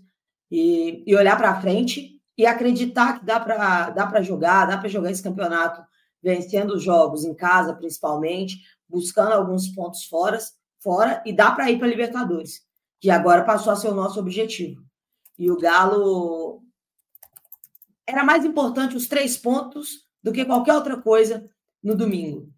e, 0.50 1.02
e 1.06 1.16
olhar 1.16 1.36
para 1.36 1.60
frente 1.60 2.20
e 2.38 2.46
acreditar 2.46 3.18
que 3.18 3.24
dá 3.24 3.40
para 3.40 3.90
dá 3.90 4.22
jogar, 4.22 4.66
dá 4.66 4.78
para 4.78 4.88
jogar 4.88 5.10
esse 5.10 5.22
campeonato 5.22 5.82
vencendo 6.22 6.74
os 6.74 6.82
jogos 6.82 7.24
em 7.24 7.34
casa, 7.34 7.74
principalmente, 7.74 8.60
buscando 8.88 9.32
alguns 9.32 9.68
pontos 9.68 10.04
fora, 10.04 10.38
fora 10.80 11.22
e 11.24 11.32
dá 11.32 11.52
para 11.52 11.70
ir 11.70 11.78
para 11.78 11.88
Libertadores, 11.88 12.62
que 13.00 13.10
agora 13.10 13.44
passou 13.44 13.72
a 13.72 13.76
ser 13.76 13.88
o 13.88 13.94
nosso 13.94 14.18
objetivo. 14.20 14.84
E 15.38 15.50
o 15.50 15.56
Galo 15.56 16.62
era 18.06 18.24
mais 18.24 18.44
importante 18.44 18.96
os 18.96 19.06
três 19.06 19.36
pontos 19.36 20.06
do 20.22 20.32
que 20.32 20.44
qualquer 20.44 20.74
outra 20.74 21.00
coisa 21.00 21.48
no 21.82 21.94
domingo. 21.94 22.52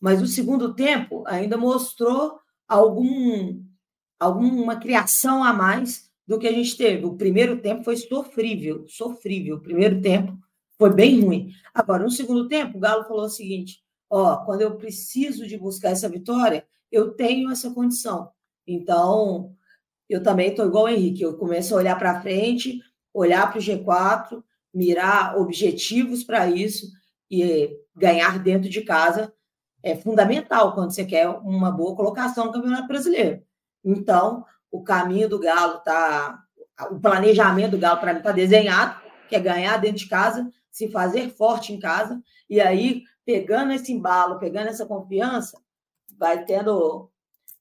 Mas 0.00 0.20
o 0.20 0.26
segundo 0.26 0.74
tempo 0.74 1.24
ainda 1.26 1.56
mostrou 1.56 2.38
algum, 2.68 3.63
alguma 4.18 4.76
criação 4.76 5.42
a 5.42 5.52
mais 5.52 6.10
do 6.26 6.38
que 6.38 6.46
a 6.46 6.52
gente 6.52 6.76
teve. 6.76 7.04
O 7.04 7.16
primeiro 7.16 7.60
tempo 7.60 7.84
foi 7.84 7.96
sofrível, 7.96 8.86
sofrível. 8.88 9.56
O 9.56 9.60
primeiro 9.60 10.00
tempo 10.00 10.38
foi 10.78 10.92
bem 10.92 11.20
ruim. 11.20 11.50
Agora, 11.72 12.02
no 12.02 12.10
segundo 12.10 12.48
tempo, 12.48 12.78
o 12.78 12.80
Galo 12.80 13.04
falou 13.04 13.24
o 13.24 13.30
seguinte: 13.30 13.82
ó, 14.08 14.36
quando 14.44 14.62
eu 14.62 14.76
preciso 14.76 15.46
de 15.46 15.56
buscar 15.56 15.90
essa 15.90 16.08
vitória, 16.08 16.66
eu 16.90 17.12
tenho 17.12 17.50
essa 17.50 17.70
condição. 17.70 18.30
Então, 18.66 19.54
eu 20.08 20.22
também 20.22 20.50
estou 20.50 20.66
igual 20.66 20.84
o 20.84 20.88
Henrique, 20.88 21.22
eu 21.22 21.36
começo 21.36 21.74
a 21.74 21.78
olhar 21.78 21.98
para 21.98 22.20
frente, 22.20 22.80
olhar 23.12 23.50
para 23.50 23.58
o 23.58 23.62
G4, 23.62 24.42
mirar 24.72 25.38
objetivos 25.38 26.24
para 26.24 26.48
isso 26.48 26.90
e 27.30 27.78
ganhar 27.94 28.38
dentro 28.42 28.68
de 28.68 28.82
casa 28.82 29.32
é 29.84 29.94
fundamental 29.94 30.74
quando 30.74 30.92
você 30.92 31.04
quer 31.04 31.28
uma 31.28 31.70
boa 31.70 31.94
colocação 31.94 32.46
no 32.46 32.52
Campeonato 32.52 32.88
Brasileiro. 32.88 33.42
Então, 33.84 34.44
o 34.70 34.82
caminho 34.82 35.28
do 35.28 35.38
Galo 35.38 35.78
está. 35.78 36.40
O 36.90 36.98
planejamento 36.98 37.72
do 37.72 37.78
Galo, 37.78 38.00
para 38.00 38.12
mim, 38.12 38.18
está 38.18 38.32
desenhado, 38.32 39.00
que 39.28 39.36
é 39.36 39.40
ganhar 39.40 39.76
dentro 39.76 39.98
de 39.98 40.08
casa, 40.08 40.50
se 40.70 40.90
fazer 40.90 41.30
forte 41.30 41.72
em 41.72 41.78
casa, 41.78 42.20
e 42.50 42.60
aí, 42.60 43.04
pegando 43.24 43.72
esse 43.72 43.92
embalo, 43.92 44.40
pegando 44.40 44.68
essa 44.68 44.84
confiança, 44.84 45.60
vai 46.18 46.44
tendo 46.44 47.10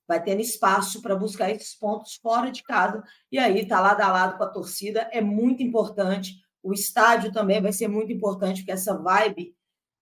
vai 0.05 0.21
tendo 0.21 0.41
espaço 0.41 1.01
para 1.01 1.15
buscar 1.15 1.49
esses 1.49 1.75
pontos 1.75 2.15
fora 2.15 2.51
de 2.51 2.61
casa. 2.61 3.01
E 3.31 3.39
aí, 3.39 3.61
está 3.61 3.79
lado 3.79 4.01
a 4.01 4.11
lado 4.11 4.37
com 4.37 4.43
a 4.43 4.49
torcida, 4.49 5.07
é 5.11 5.21
muito 5.21 5.63
importante. 5.63 6.35
O 6.61 6.73
estádio 6.73 7.31
também 7.31 7.61
vai 7.61 7.71
ser 7.71 7.87
muito 7.87 8.11
importante, 8.11 8.61
porque 8.61 8.71
essa 8.71 8.97
vibe 8.97 9.55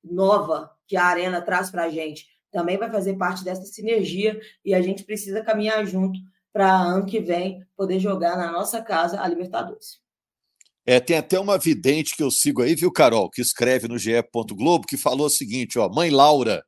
nova 0.04 0.72
que 0.88 0.98
a 0.98 1.06
Arena 1.06 1.42
traz 1.42 1.70
para 1.70 1.84
a 1.84 1.90
gente 1.90 2.31
também 2.52 2.78
vai 2.78 2.92
fazer 2.92 3.16
parte 3.16 3.44
dessa 3.44 3.66
sinergia 3.66 4.40
e 4.64 4.74
a 4.74 4.82
gente 4.82 5.04
precisa 5.04 5.44
caminhar 5.44 5.86
junto 5.86 6.20
para 6.54 6.70
ano 6.70 7.06
que 7.06 7.20
vem 7.20 7.66
poder 7.76 8.00
jogar 8.00 8.38
na 8.38 8.52
nossa 8.52 8.82
casa 8.82 9.22
a 9.22 9.28
Libertadores. 9.28 10.02
É, 10.86 11.00
tem 11.00 11.18
até 11.18 11.40
uma 11.40 11.58
vidente 11.58 12.16
que 12.16 12.24
eu 12.24 12.32
sigo 12.32 12.62
aí, 12.62 12.76
viu, 12.76 12.92
Carol, 12.92 13.30
que 13.30 13.42
escreve 13.42 13.88
no 13.88 13.98
GE. 13.98 14.12
Globo, 14.54 14.88
que 14.88 14.98
falou 14.98 15.28
o 15.28 15.30
seguinte: 15.30 15.78
ó, 15.78 15.88
mãe 15.88 16.10
Laura, 16.10 16.64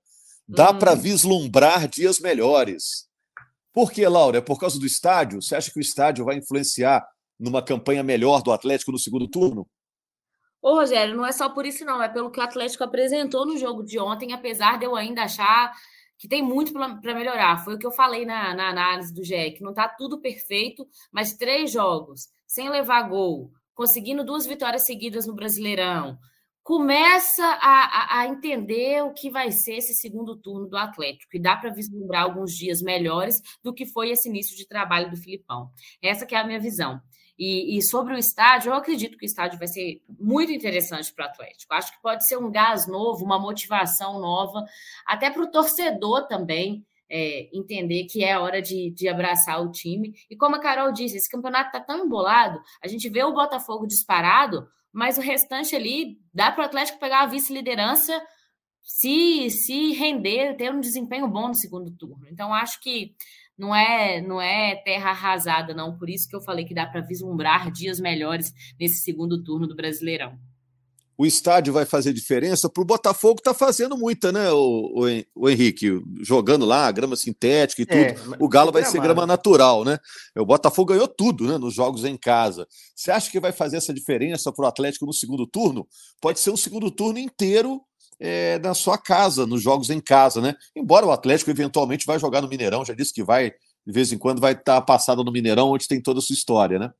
dá 0.47 0.71
hum. 0.71 0.79
para 0.79 0.95
vislumbrar 0.95 1.87
dias 1.87 2.19
melhores. 2.19 3.07
Por 3.73 3.91
que, 3.91 4.07
Laura? 4.07 4.37
É 4.37 4.41
por 4.41 4.59
causa 4.59 4.79
do 4.79 4.85
estádio? 4.85 5.41
Você 5.41 5.55
acha 5.55 5.71
que 5.71 5.79
o 5.79 5.81
estádio 5.81 6.25
vai 6.25 6.37
influenciar 6.37 7.03
numa 7.39 7.63
campanha 7.63 8.03
melhor 8.03 8.43
do 8.43 8.51
Atlético 8.51 8.91
no 8.91 8.99
segundo 8.99 9.27
turno? 9.27 9.67
Ô, 10.63 10.75
Rogério, 10.75 11.13
não 11.13 11.25
é 11.25 11.33
só 11.33 11.49
por 11.49 11.65
isso, 11.65 11.83
não. 11.83 12.01
É 12.01 12.07
pelo 12.07 12.31
que 12.31 12.39
o 12.39 12.43
Atlético 12.43 12.85
apresentou 12.85 13.45
no 13.45 13.57
jogo 13.57 13.83
de 13.83 13.99
ontem, 13.99 14.31
apesar 14.31 14.79
de 14.79 14.85
eu 14.85 14.95
ainda 14.95 15.23
achar 15.23 15.73
que 16.17 16.25
tem 16.25 16.41
muito 16.41 16.71
para 16.71 17.13
melhorar. 17.13 17.61
Foi 17.65 17.75
o 17.75 17.77
que 17.77 17.85
eu 17.85 17.91
falei 17.91 18.25
na, 18.25 18.55
na 18.55 18.69
análise 18.69 19.13
do 19.13 19.25
GE, 19.25 19.51
que 19.51 19.61
não 19.61 19.71
está 19.71 19.89
tudo 19.89 20.21
perfeito, 20.21 20.87
mas 21.11 21.33
três 21.33 21.69
jogos 21.69 22.29
sem 22.47 22.69
levar 22.69 23.09
gol, 23.09 23.51
conseguindo 23.75 24.23
duas 24.23 24.45
vitórias 24.45 24.83
seguidas 24.83 25.27
no 25.27 25.35
Brasileirão, 25.35 26.17
começa 26.63 27.43
a, 27.43 28.19
a, 28.19 28.19
a, 28.19 28.27
entender 28.27 29.03
o 29.03 29.11
que 29.11 29.29
vai 29.29 29.51
ser 29.51 29.73
esse 29.73 29.93
segundo 29.93 30.37
turno 30.37 30.65
do 30.65 30.77
Atlético 30.77 31.35
e 31.35 31.41
dá 31.41 31.57
para 31.57 31.71
vislumbrar 31.71 32.23
alguns 32.23 32.53
dias 32.53 32.81
melhores 32.81 33.41
do 33.61 33.73
que 33.73 33.85
foi 33.85 34.11
esse 34.11 34.29
início 34.29 34.55
de 34.55 34.65
trabalho 34.65 35.09
do 35.09 35.17
Filipão. 35.17 35.69
Essa 36.01 36.25
que 36.25 36.33
é 36.33 36.37
a 36.37 36.47
minha 36.47 36.59
visão. 36.59 37.01
E, 37.37 37.77
e, 37.77 37.81
sobre 37.81 38.13
o 38.13 38.17
estádio, 38.17 38.69
eu 38.69 38.75
acredito 38.75 39.17
que 39.17 39.25
o 39.25 39.27
estádio 39.27 39.57
vai 39.57 39.67
ser 39.67 40.01
muito 40.19 40.51
interessante 40.51 41.11
para 41.13 41.25
o 41.25 41.29
Atlético. 41.29 41.73
Acho 41.73 41.91
que 41.91 42.01
pode 42.01 42.27
ser 42.27 42.37
um 42.37 42.51
gás 42.51 42.87
novo, 42.87 43.25
uma 43.25 43.39
motivação 43.39 44.19
nova, 44.19 44.63
até 45.05 45.31
para 45.31 45.41
o 45.41 45.49
torcedor 45.49 46.27
também 46.27 46.85
é, 47.09 47.49
entender 47.53 48.05
que 48.05 48.23
é 48.23 48.37
hora 48.37 48.61
de, 48.61 48.91
de, 48.91 49.07
abraçar 49.07 49.61
o 49.61 49.71
time. 49.71 50.13
E 50.29 50.35
como 50.35 50.55
a 50.55 50.59
Carol 50.59 50.91
disse, 50.91 51.17
esse 51.17 51.29
campeonato 51.29 51.67
está 51.67 51.79
tão 51.79 52.05
embolado, 52.05 52.59
a 52.83 52.87
gente 52.87 53.09
vê 53.09 53.23
o 53.23 53.33
Botafogo 53.33 53.85
disparado, 53.85 54.67
mas 54.91 55.17
o 55.17 55.21
restante 55.21 55.75
ali 55.75 56.19
dá 56.33 56.51
para 56.51 56.63
o 56.63 56.65
Atlético 56.65 56.99
pegar 56.99 57.21
a 57.21 57.27
vice-liderança 57.27 58.19
se, 58.81 59.49
se 59.49 59.93
render, 59.93 60.55
ter 60.55 60.73
um 60.73 60.79
desempenho 60.79 61.27
bom 61.27 61.47
no 61.47 61.55
segundo 61.55 61.89
turno. 61.91 62.27
Então, 62.29 62.53
acho 62.53 62.81
que 62.81 63.15
não 63.57 63.75
é 63.75 64.21
não 64.21 64.41
é 64.41 64.75
terra 64.75 65.11
arrasada, 65.11 65.73
não. 65.73 65.97
Por 65.97 66.09
isso 66.09 66.27
que 66.27 66.35
eu 66.35 66.41
falei 66.41 66.65
que 66.65 66.73
dá 66.73 66.85
para 66.85 67.01
vislumbrar 67.01 67.71
dias 67.71 67.99
melhores 67.99 68.53
nesse 68.79 69.03
segundo 69.03 69.43
turno 69.43 69.67
do 69.67 69.75
Brasileirão. 69.75 70.37
O 71.15 71.27
estádio 71.27 71.71
vai 71.71 71.85
fazer 71.85 72.11
diferença 72.11 72.67
para 72.67 72.81
o 72.81 72.85
Botafogo 72.85 73.37
está 73.37 73.53
fazendo 73.53 73.95
muita, 73.95 74.31
né, 74.31 74.51
o, 74.51 75.05
o, 75.05 75.43
o, 75.43 75.49
Henrique? 75.49 76.01
Jogando 76.21 76.65
lá, 76.65 76.91
grama 76.91 77.15
sintética 77.15 77.83
e 77.83 77.85
é, 77.87 78.13
tudo. 78.13 78.33
É, 78.33 78.37
o 78.39 78.49
Galo 78.49 78.71
vai 78.71 78.83
ser 78.83 78.99
grama 78.99 79.25
natural, 79.27 79.85
né? 79.85 79.99
O 80.35 80.45
Botafogo 80.45 80.91
ganhou 80.91 81.07
tudo 81.07 81.45
né, 81.45 81.59
nos 81.59 81.75
jogos 81.75 82.03
em 82.03 82.17
casa. 82.17 82.67
Você 82.95 83.11
acha 83.11 83.29
que 83.29 83.39
vai 83.39 83.51
fazer 83.51 83.77
essa 83.77 83.93
diferença 83.93 84.51
para 84.51 84.65
o 84.65 84.67
Atlético 84.67 85.05
no 85.05 85.13
segundo 85.13 85.45
turno? 85.45 85.87
Pode 86.19 86.39
ser 86.39 86.49
um 86.49 86.57
segundo 86.57 86.89
turno 86.89 87.19
inteiro 87.19 87.79
é, 88.19 88.59
na 88.59 88.73
sua 88.73 88.97
casa, 88.97 89.45
nos 89.45 89.61
jogos 89.61 89.89
em 89.89 89.99
casa, 89.99 90.41
né? 90.41 90.55
Embora 90.75 91.05
o 91.05 91.11
Atlético 91.11 91.51
eventualmente 91.51 92.05
vai 92.05 92.19
jogar 92.19 92.41
no 92.41 92.47
Mineirão, 92.47 92.85
já 92.85 92.93
disse 92.93 93.13
que 93.13 93.23
vai, 93.23 93.51
de 93.85 93.93
vez 93.93 94.11
em 94.11 94.17
quando, 94.17 94.41
vai 94.41 94.53
estar 94.53 94.75
tá 94.75 94.81
passado 94.81 95.23
no 95.23 95.31
Mineirão, 95.31 95.71
onde 95.71 95.87
tem 95.87 96.01
toda 96.01 96.19
a 96.19 96.21
sua 96.21 96.33
história, 96.33 96.79
né? 96.79 96.91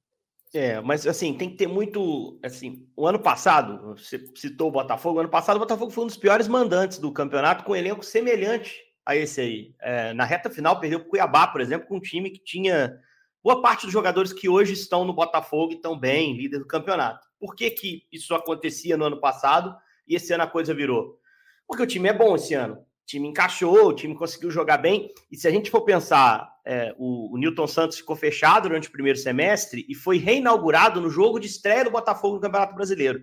É, 0.54 0.80
mas 0.82 1.08
assim, 1.08 1.34
tem 1.34 1.50
que 1.50 1.58
ter 1.58 1.68
muito. 1.68 2.40
Assim, 2.44 2.88
o 2.96 3.08
ano 3.08 3.20
passado, 3.20 3.96
você 3.98 4.24
citou 4.36 4.68
o 4.68 4.72
Botafogo, 4.72 5.18
o 5.18 5.20
ano 5.22 5.30
passado 5.30 5.58
o 5.58 5.60
Botafogo 5.60 5.90
foi 5.90 6.04
um 6.04 6.08
dos 6.08 6.18
piores 6.18 6.48
mandantes 6.48 7.00
do 7.00 7.12
campeonato, 7.12 7.64
com 7.64 7.72
um 7.72 7.76
elenco 7.76 8.06
semelhante 8.06 8.72
a 9.04 9.16
esse 9.16 9.42
aí. 9.42 9.76
É, 9.82 10.14
na 10.14 10.26
reta 10.26 10.52
final, 10.52 10.80
perdeu 10.80 11.00
para 11.00 11.08
o 11.08 11.10
Cuiabá, 11.10 11.48
por 11.48 11.60
exemplo, 11.60 11.88
com 11.88 11.98
um 11.98 12.00
time 12.00 12.30
que 12.30 12.44
tinha 12.44 12.96
boa 13.44 13.62
parte 13.62 13.86
dos 13.86 13.92
jogadores 13.92 14.32
que 14.32 14.48
hoje 14.48 14.74
estão 14.74 15.04
no 15.04 15.14
Botafogo 15.14 15.74
e 15.74 15.76
estão 15.76 16.00
bem, 16.00 16.38
líder 16.38 16.60
do 16.60 16.68
campeonato. 16.68 17.28
Por 17.40 17.56
que, 17.56 17.72
que 17.72 18.04
isso 18.12 18.36
acontecia 18.36 18.96
no 18.96 19.06
ano 19.06 19.20
passado? 19.20 19.76
E 20.08 20.16
esse 20.16 20.34
ano 20.34 20.44
a 20.44 20.48
coisa 20.48 20.74
virou? 20.74 21.20
Porque 21.68 21.84
o 21.84 21.88
time 21.88 22.10
é 22.10 22.14
bom 22.14 22.36
esse 22.36 22.54
ano. 22.54 22.76
O 22.76 23.06
time 23.06 23.28
encaixou, 23.28 23.88
o 23.88 23.94
time 23.94 24.16
conseguiu 24.16 24.50
jogar 24.50 24.78
bem. 24.78 25.12
E 25.32 25.38
se 25.38 25.48
a 25.48 25.52
gente 25.52 25.70
for 25.70 25.82
pensar, 25.82 26.50
é, 26.66 26.94
o, 26.98 27.34
o 27.34 27.38
Newton 27.38 27.68
Santos 27.68 27.98
ficou 27.98 28.16
fechado 28.16 28.64
durante 28.64 28.88
o 28.88 28.92
primeiro 28.92 29.18
semestre 29.18 29.86
e 29.90 29.96
foi 29.96 30.18
reinaugurado 30.18 31.02
no 31.02 31.10
jogo 31.10 31.40
de 31.40 31.48
estreia 31.48 31.84
do 31.84 31.92
Botafogo 31.92 32.36
no 32.36 32.42
Campeonato 32.42 32.76
Brasileiro. 32.76 33.22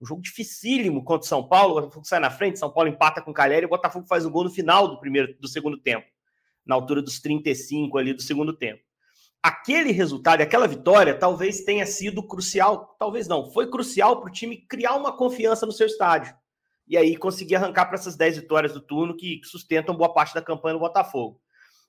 Um 0.00 0.06
jogo 0.06 0.22
dificílimo 0.22 1.04
contra 1.04 1.26
o 1.26 1.28
São 1.28 1.46
Paulo. 1.46 1.72
O 1.72 1.80
Botafogo 1.80 2.06
sai 2.06 2.20
na 2.20 2.30
frente, 2.30 2.58
São 2.58 2.72
Paulo 2.72 2.88
empata 2.88 3.22
com 3.22 3.30
o 3.30 3.34
Calheri 3.34 3.64
e 3.64 3.66
o 3.66 3.70
Botafogo 3.70 4.06
faz 4.06 4.24
o 4.24 4.30
gol 4.30 4.44
no 4.44 4.50
final 4.50 4.88
do 4.88 4.98
primeiro 4.98 5.36
do 5.38 5.46
segundo 5.46 5.78
tempo, 5.78 6.06
na 6.64 6.74
altura 6.74 7.02
dos 7.02 7.20
35 7.20 7.98
ali 7.98 8.12
do 8.12 8.22
segundo 8.22 8.52
tempo 8.52 8.89
aquele 9.42 9.92
resultado, 9.92 10.40
aquela 10.40 10.68
vitória, 10.68 11.18
talvez 11.18 11.62
tenha 11.62 11.86
sido 11.86 12.22
crucial, 12.22 12.96
talvez 12.98 13.26
não, 13.26 13.50
foi 13.50 13.70
crucial 13.70 14.20
para 14.20 14.28
o 14.28 14.32
time 14.32 14.56
criar 14.56 14.96
uma 14.96 15.16
confiança 15.16 15.64
no 15.64 15.72
seu 15.72 15.86
estádio. 15.86 16.34
E 16.86 16.96
aí 16.96 17.16
conseguir 17.16 17.56
arrancar 17.56 17.86
para 17.86 17.94
essas 17.94 18.16
10 18.16 18.38
vitórias 18.38 18.72
do 18.72 18.80
turno 18.80 19.16
que 19.16 19.40
sustentam 19.44 19.94
boa 19.94 20.12
parte 20.12 20.34
da 20.34 20.42
campanha 20.42 20.74
do 20.74 20.80
Botafogo. 20.80 21.40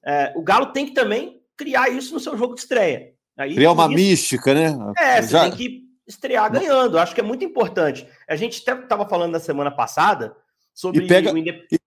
É, 0.03 0.31
o 0.35 0.43
Galo 0.43 0.67
tem 0.67 0.85
que 0.85 0.93
também 0.93 1.41
criar 1.57 1.89
isso 1.89 2.13
no 2.13 2.19
seu 2.19 2.37
jogo 2.37 2.53
de 2.53 2.61
estreia. 2.61 3.13
Aí, 3.37 3.55
criar 3.55 3.71
uma 3.71 3.85
isso, 3.85 3.95
mística, 3.95 4.53
né? 4.53 4.93
É, 4.97 5.21
você 5.21 5.29
Já... 5.29 5.41
tem 5.43 5.51
que 5.51 5.81
estrear 6.07 6.51
ganhando. 6.51 6.99
Acho 6.99 7.15
que 7.15 7.21
é 7.21 7.23
muito 7.23 7.43
importante. 7.43 8.07
A 8.27 8.35
gente 8.35 8.61
até 8.61 8.83
estava 8.83 9.07
falando 9.07 9.31
na 9.31 9.39
semana 9.39 9.71
passada 9.71 10.35
sobre 10.73 11.07
pega, 11.07 11.33
o 11.33 11.37
Indep... 11.37 11.65
E 11.71 11.80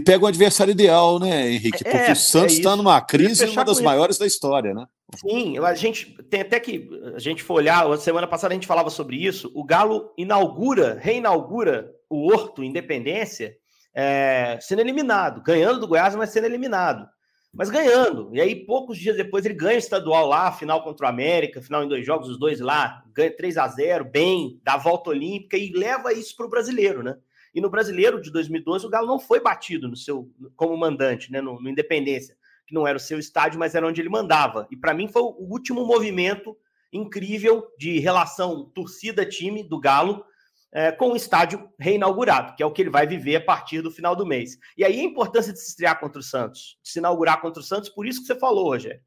pega 0.00 0.24
o 0.24 0.26
adversário 0.26 0.72
ideal, 0.72 1.18
né, 1.18 1.50
Henrique? 1.50 1.82
Porque 1.82 1.96
é, 1.96 2.12
o 2.12 2.16
Santos 2.16 2.54
está 2.54 2.72
é 2.72 2.76
numa 2.76 3.00
crise, 3.00 3.46
uma 3.46 3.64
das 3.64 3.80
maiores 3.80 4.18
da 4.18 4.26
história, 4.26 4.74
né? 4.74 4.84
Sim, 5.14 5.58
a 5.58 5.74
gente 5.74 6.16
tem 6.24 6.40
até 6.40 6.58
que 6.58 6.88
a 7.14 7.18
gente 7.18 7.42
for 7.42 7.54
olhar, 7.54 7.96
semana 7.98 8.26
passada 8.26 8.52
a 8.52 8.56
gente 8.56 8.66
falava 8.66 8.90
sobre 8.90 9.16
isso. 9.16 9.50
O 9.54 9.64
Galo 9.64 10.12
inaugura, 10.18 10.98
reinaugura 11.00 11.92
o 12.10 12.26
Horto 12.26 12.64
Independência 12.64 13.56
é, 13.94 14.58
sendo 14.60 14.80
eliminado, 14.80 15.42
ganhando 15.42 15.80
do 15.80 15.88
Goiás, 15.88 16.14
mas 16.14 16.30
sendo 16.30 16.44
eliminado. 16.44 17.08
Mas 17.54 17.70
ganhando. 17.70 18.28
E 18.34 18.40
aí, 18.40 18.66
poucos 18.66 18.98
dias 18.98 19.16
depois, 19.16 19.46
ele 19.46 19.54
ganha 19.54 19.76
o 19.76 19.78
estadual 19.78 20.26
lá, 20.26 20.52
final 20.52 20.84
contra 20.84 21.06
o 21.06 21.08
América, 21.08 21.62
final 21.62 21.82
em 21.82 21.88
dois 21.88 22.04
jogos, 22.04 22.28
os 22.28 22.38
dois 22.38 22.60
lá, 22.60 23.02
ganha 23.14 23.34
3 23.34 23.56
a 23.56 23.66
0 23.66 24.04
bem, 24.04 24.60
dá 24.62 24.74
a 24.74 24.78
volta 24.78 25.08
olímpica 25.08 25.56
e 25.56 25.72
leva 25.72 26.12
isso 26.12 26.36
para 26.36 26.44
o 26.44 26.50
brasileiro, 26.50 27.02
né? 27.02 27.16
E 27.56 27.60
no 27.62 27.70
brasileiro 27.70 28.20
de 28.20 28.30
2012, 28.30 28.84
o 28.84 28.90
Galo 28.90 29.06
não 29.06 29.18
foi 29.18 29.40
batido 29.40 29.88
no 29.88 29.96
seu 29.96 30.30
como 30.54 30.76
mandante, 30.76 31.32
né, 31.32 31.40
no, 31.40 31.58
no 31.58 31.70
Independência, 31.70 32.36
que 32.66 32.74
não 32.74 32.86
era 32.86 32.98
o 32.98 33.00
seu 33.00 33.18
estádio, 33.18 33.58
mas 33.58 33.74
era 33.74 33.86
onde 33.86 33.98
ele 33.98 34.10
mandava. 34.10 34.68
E 34.70 34.76
para 34.76 34.92
mim 34.92 35.08
foi 35.08 35.22
o 35.22 35.48
último 35.50 35.86
movimento 35.86 36.54
incrível 36.92 37.66
de 37.78 37.98
relação 37.98 38.70
torcida-time 38.74 39.62
do 39.66 39.80
Galo 39.80 40.22
é, 40.70 40.92
com 40.92 41.12
o 41.12 41.16
estádio 41.16 41.66
reinaugurado, 41.80 42.54
que 42.54 42.62
é 42.62 42.66
o 42.66 42.70
que 42.70 42.82
ele 42.82 42.90
vai 42.90 43.06
viver 43.06 43.36
a 43.36 43.44
partir 43.44 43.80
do 43.80 43.90
final 43.90 44.14
do 44.14 44.26
mês. 44.26 44.58
E 44.76 44.84
aí 44.84 45.00
a 45.00 45.04
importância 45.04 45.50
de 45.50 45.58
se 45.58 45.70
estrear 45.70 45.98
contra 45.98 46.20
o 46.20 46.22
Santos, 46.22 46.78
de 46.82 46.90
se 46.90 46.98
inaugurar 46.98 47.40
contra 47.40 47.62
o 47.62 47.64
Santos, 47.64 47.88
por 47.88 48.06
isso 48.06 48.20
que 48.20 48.26
você 48.26 48.38
falou, 48.38 48.68
Rogério. 48.68 49.00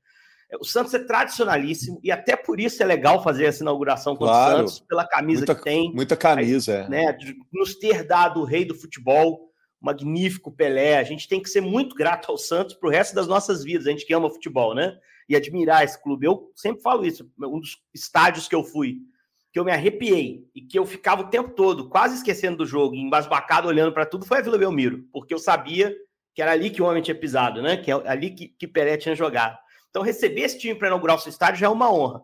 O 0.58 0.66
Santos 0.66 0.94
é 0.94 1.00
tradicionalíssimo 1.00 2.00
e 2.04 2.12
até 2.12 2.36
por 2.36 2.60
isso 2.60 2.82
é 2.82 2.86
legal 2.86 3.24
fazer 3.24 3.46
essa 3.46 3.62
inauguração 3.62 4.16
contra 4.16 4.34
claro. 4.34 4.56
o 4.56 4.58
Santos, 4.68 4.80
pela 4.88 5.08
camisa 5.08 5.42
muita, 5.42 5.56
que 5.56 5.64
tem. 5.64 5.94
Muita 5.94 6.18
camisa, 6.18 6.74
é. 6.74 6.90
né, 6.90 7.14
de 7.14 7.36
nos 7.54 7.76
ter 7.76 8.04
dado 8.04 8.40
o 8.40 8.46
rei 8.46 8.66
do 8.66 8.74
futebol, 8.74 9.52
o 9.80 9.86
magnífico 9.86 10.52
Pelé. 10.52 10.98
A 10.98 11.04
gente 11.04 11.28
tem 11.28 11.40
que 11.42 11.50
ser 11.50 11.62
muito 11.62 11.96
grato 11.96 12.32
ao 12.32 12.38
Santos 12.38 12.74
pro 12.74 12.90
resto 12.90 13.14
das 13.14 13.28
nossas 13.28 13.64
vidas, 13.64 13.86
a 13.86 13.92
gente 13.92 14.06
que 14.06 14.14
ama 14.14 14.30
futebol, 14.30 14.74
né? 14.74 14.98
E 15.28 15.36
admirar 15.36 15.84
esse 15.84 16.02
clube. 16.02 16.26
Eu 16.26 16.52
sempre 16.56 16.82
falo 16.82 17.06
isso, 17.06 17.30
um 17.40 17.60
dos 17.60 17.78
estádios 17.94 18.48
que 18.48 18.56
eu 18.56 18.64
fui, 18.64 18.98
que 19.54 19.60
eu 19.60 19.66
me 19.66 19.72
arrepiei 19.72 20.48
e 20.56 20.62
que 20.62 20.80
eu 20.80 20.86
ficava 20.86 21.22
o 21.22 21.30
tempo 21.30 21.52
todo 21.52 21.90
quase 21.90 22.16
esquecendo 22.16 22.58
do 22.58 22.66
jogo, 22.66 22.96
embasbacado, 22.96 23.68
olhando 23.68 23.94
para 23.94 24.06
tudo, 24.08 24.26
foi 24.26 24.40
a 24.40 24.42
Vila 24.42 24.58
Belmiro, 24.58 25.06
porque 25.12 25.34
eu 25.34 25.40
sabia 25.40 25.96
que 26.34 26.42
era 26.42 26.52
ali 26.52 26.72
que 26.72 26.82
o 26.82 26.86
homem 26.86 27.04
tinha 27.04 27.14
pisado, 27.14 27.62
né? 27.62 27.78
Que 27.78 27.92
é 27.92 27.94
ali 28.06 28.32
que, 28.32 28.48
que 28.48 28.68
Pelé 28.68 28.98
tinha 28.98 29.16
jogado. 29.16 29.56
Então, 29.90 30.04
receber 30.04 30.42
esse 30.42 30.60
time 30.60 30.76
para 30.76 30.88
inaugurar 30.88 31.16
o 31.16 31.20
seu 31.20 31.30
estádio 31.30 31.60
já 31.60 31.68
é 31.68 31.70
uma 31.70 31.92
honra. 31.92 32.22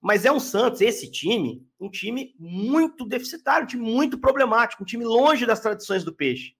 Mas 0.00 0.24
é 0.24 0.30
um 0.30 0.38
Santos, 0.38 0.80
esse 0.80 1.10
time, 1.10 1.66
um 1.80 1.90
time 1.90 2.34
muito 2.38 3.06
deficitário, 3.06 3.64
um 3.64 3.68
time 3.68 3.82
muito 3.82 4.18
problemático, 4.18 4.82
um 4.82 4.86
time 4.86 5.04
longe 5.04 5.46
das 5.46 5.60
tradições 5.60 6.04
do 6.04 6.14
peixe. 6.14 6.54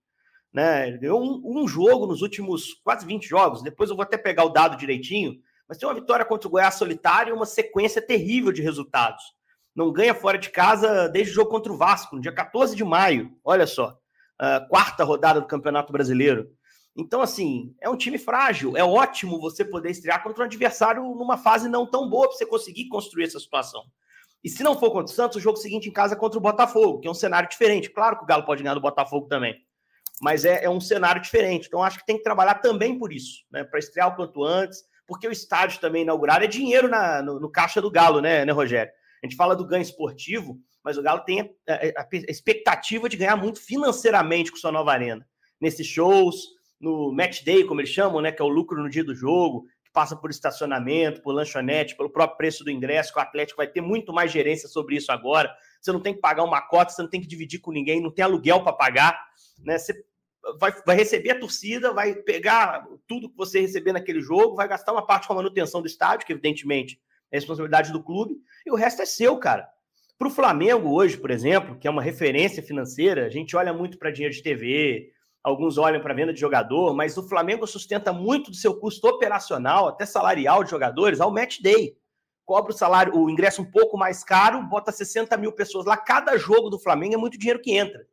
Né? 0.52 0.88
Ele 0.88 0.98
ganhou 0.98 1.22
um, 1.22 1.62
um, 1.62 1.68
jogo 1.68 2.06
nos 2.06 2.22
últimos 2.22 2.74
quase 2.82 3.04
20 3.04 3.28
jogos. 3.28 3.62
Depois 3.62 3.90
eu 3.90 3.96
vou 3.96 4.02
até 4.02 4.16
pegar 4.16 4.44
o 4.44 4.48
dado 4.48 4.76
direitinho. 4.76 5.38
Mas 5.68 5.78
tem 5.78 5.86
uma 5.86 5.94
vitória 5.94 6.24
contra 6.24 6.48
o 6.48 6.50
Goiás 6.50 6.76
solitário 6.76 7.32
e 7.32 7.36
uma 7.36 7.44
sequência 7.44 8.00
terrível 8.00 8.50
de 8.52 8.62
resultados. 8.62 9.22
Não 9.74 9.92
ganha 9.92 10.14
fora 10.14 10.38
de 10.38 10.48
casa 10.48 11.08
desde 11.08 11.32
o 11.32 11.34
jogo 11.34 11.50
contra 11.50 11.70
o 11.70 11.76
Vasco, 11.76 12.16
no 12.16 12.22
dia 12.22 12.32
14 12.32 12.74
de 12.74 12.82
maio. 12.82 13.36
Olha 13.44 13.66
só. 13.66 13.98
Uh, 14.40 14.66
quarta 14.68 15.04
rodada 15.04 15.40
do 15.40 15.46
Campeonato 15.46 15.92
Brasileiro. 15.92 16.50
Então, 16.96 17.20
assim, 17.20 17.74
é 17.80 17.90
um 17.90 17.96
time 17.96 18.16
frágil. 18.16 18.76
É 18.76 18.82
ótimo 18.82 19.38
você 19.38 19.64
poder 19.64 19.90
estrear 19.90 20.22
contra 20.22 20.42
um 20.42 20.46
adversário 20.46 21.02
numa 21.02 21.36
fase 21.36 21.68
não 21.68 21.86
tão 21.86 22.08
boa 22.08 22.28
para 22.28 22.38
você 22.38 22.46
conseguir 22.46 22.88
construir 22.88 23.24
essa 23.24 23.38
situação. 23.38 23.84
E 24.42 24.48
se 24.48 24.62
não 24.62 24.78
for 24.78 24.90
contra 24.90 25.12
o 25.12 25.14
Santos, 25.14 25.36
o 25.36 25.40
jogo 25.40 25.58
seguinte 25.58 25.88
em 25.88 25.92
casa 25.92 26.14
é 26.14 26.18
contra 26.18 26.38
o 26.38 26.42
Botafogo, 26.42 27.00
que 27.00 27.08
é 27.08 27.10
um 27.10 27.14
cenário 27.14 27.48
diferente. 27.48 27.90
Claro 27.90 28.16
que 28.16 28.24
o 28.24 28.26
Galo 28.26 28.44
pode 28.44 28.62
ganhar 28.62 28.74
do 28.74 28.80
Botafogo 28.80 29.26
também, 29.26 29.56
mas 30.22 30.44
é, 30.44 30.64
é 30.64 30.70
um 30.70 30.80
cenário 30.80 31.20
diferente. 31.20 31.66
Então, 31.66 31.82
acho 31.82 31.98
que 31.98 32.06
tem 32.06 32.16
que 32.16 32.22
trabalhar 32.22 32.54
também 32.56 32.98
por 32.98 33.12
isso, 33.12 33.44
né? 33.50 33.64
Para 33.64 33.78
estrear 33.78 34.08
o 34.08 34.16
quanto 34.16 34.44
antes, 34.44 34.84
porque 35.06 35.28
o 35.28 35.32
estádio 35.32 35.80
também 35.80 36.02
inaugurar 36.02 36.42
é 36.42 36.46
dinheiro 36.46 36.88
na, 36.88 37.20
no, 37.22 37.40
no, 37.40 37.50
caixa 37.50 37.80
do 37.80 37.90
Galo, 37.90 38.20
né, 38.20 38.44
né, 38.44 38.52
Rogério? 38.52 38.92
A 39.22 39.26
gente 39.26 39.36
fala 39.36 39.56
do 39.56 39.66
ganho 39.66 39.82
esportivo, 39.82 40.58
mas 40.82 40.96
o 40.96 41.02
Galo 41.02 41.20
tem 41.20 41.40
a, 41.40 41.72
a, 41.72 42.02
a 42.02 42.30
expectativa 42.30 43.08
de 43.08 43.16
ganhar 43.16 43.36
muito 43.36 43.60
financeiramente 43.60 44.50
com 44.50 44.56
sua 44.56 44.72
nova 44.72 44.92
arena. 44.92 45.26
Nesses 45.60 45.86
shows, 45.86 46.55
no 46.80 47.12
match 47.12 47.42
day, 47.42 47.64
como 47.64 47.80
eles 47.80 47.90
chamam, 47.90 48.20
né, 48.20 48.30
que 48.32 48.42
é 48.42 48.44
o 48.44 48.48
lucro 48.48 48.82
no 48.82 48.88
dia 48.88 49.04
do 49.04 49.14
jogo, 49.14 49.66
que 49.84 49.90
passa 49.92 50.14
por 50.14 50.30
estacionamento, 50.30 51.22
por 51.22 51.32
lanchonete, 51.32 51.96
pelo 51.96 52.10
próprio 52.10 52.36
preço 52.36 52.64
do 52.64 52.70
ingresso, 52.70 53.12
que 53.12 53.18
o 53.18 53.22
Atlético 53.22 53.58
vai 53.58 53.66
ter 53.66 53.80
muito 53.80 54.12
mais 54.12 54.30
gerência 54.30 54.68
sobre 54.68 54.96
isso 54.96 55.10
agora. 55.10 55.54
Você 55.80 55.92
não 55.92 56.00
tem 56.00 56.14
que 56.14 56.20
pagar 56.20 56.44
uma 56.44 56.60
cota, 56.60 56.92
você 56.92 57.02
não 57.02 57.10
tem 57.10 57.20
que 57.20 57.26
dividir 57.26 57.60
com 57.60 57.72
ninguém, 57.72 58.00
não 58.00 58.10
tem 58.10 58.24
aluguel 58.24 58.62
para 58.62 58.72
pagar, 58.72 59.18
né? 59.64 59.78
Você 59.78 60.04
vai, 60.58 60.72
vai 60.84 60.96
receber 60.96 61.30
a 61.30 61.38
torcida, 61.38 61.92
vai 61.92 62.14
pegar 62.14 62.86
tudo 63.06 63.28
que 63.28 63.36
você 63.36 63.60
receber 63.60 63.92
naquele 63.92 64.20
jogo, 64.20 64.56
vai 64.56 64.68
gastar 64.68 64.92
uma 64.92 65.04
parte 65.04 65.26
com 65.26 65.32
a 65.32 65.36
manutenção 65.36 65.80
do 65.80 65.86
estádio, 65.86 66.26
que 66.26 66.32
evidentemente 66.32 67.00
é 67.30 67.36
responsabilidade 67.36 67.92
do 67.92 68.02
clube, 68.02 68.36
e 68.64 68.70
o 68.70 68.76
resto 68.76 69.02
é 69.02 69.06
seu, 69.06 69.36
cara. 69.38 69.68
Para 70.18 70.28
o 70.28 70.30
Flamengo 70.30 70.94
hoje, 70.94 71.16
por 71.16 71.30
exemplo, 71.30 71.76
que 71.78 71.86
é 71.86 71.90
uma 71.90 72.02
referência 72.02 72.62
financeira, 72.62 73.26
a 73.26 73.30
gente 73.30 73.56
olha 73.56 73.72
muito 73.72 73.98
para 73.98 74.10
dinheiro 74.10 74.34
de 74.34 74.42
TV, 74.42 75.10
alguns 75.46 75.78
olham 75.78 76.00
para 76.00 76.12
venda 76.12 76.34
de 76.34 76.40
jogador, 76.40 76.92
mas 76.92 77.16
o 77.16 77.22
Flamengo 77.22 77.68
sustenta 77.68 78.12
muito 78.12 78.50
do 78.50 78.56
seu 78.56 78.74
custo 78.74 79.06
operacional, 79.06 79.86
até 79.86 80.04
salarial 80.04 80.64
de 80.64 80.70
jogadores, 80.70 81.20
ao 81.20 81.30
match 81.30 81.60
day. 81.60 81.96
Cobra 82.44 82.72
o 82.72 82.76
salário, 82.76 83.16
o 83.16 83.30
ingresso 83.30 83.62
um 83.62 83.70
pouco 83.70 83.96
mais 83.96 84.24
caro, 84.24 84.60
bota 84.64 84.90
60 84.90 85.36
mil 85.36 85.52
pessoas 85.52 85.86
lá. 85.86 85.96
Cada 85.96 86.36
jogo 86.36 86.68
do 86.68 86.80
Flamengo 86.80 87.14
é 87.14 87.16
muito 87.16 87.38
dinheiro 87.38 87.62
que 87.62 87.70
entra. 87.70 88.04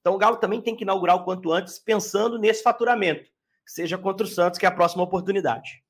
Então 0.00 0.14
o 0.14 0.18
Galo 0.18 0.36
também 0.36 0.60
tem 0.60 0.76
que 0.76 0.84
inaugurar 0.84 1.16
o 1.16 1.24
quanto 1.24 1.52
antes, 1.52 1.76
pensando 1.76 2.38
nesse 2.38 2.62
faturamento, 2.62 3.28
seja 3.66 3.98
contra 3.98 4.24
o 4.24 4.30
Santos, 4.30 4.56
que 4.56 4.64
é 4.64 4.68
a 4.68 4.72
próxima 4.72 5.02
oportunidade. 5.02 5.82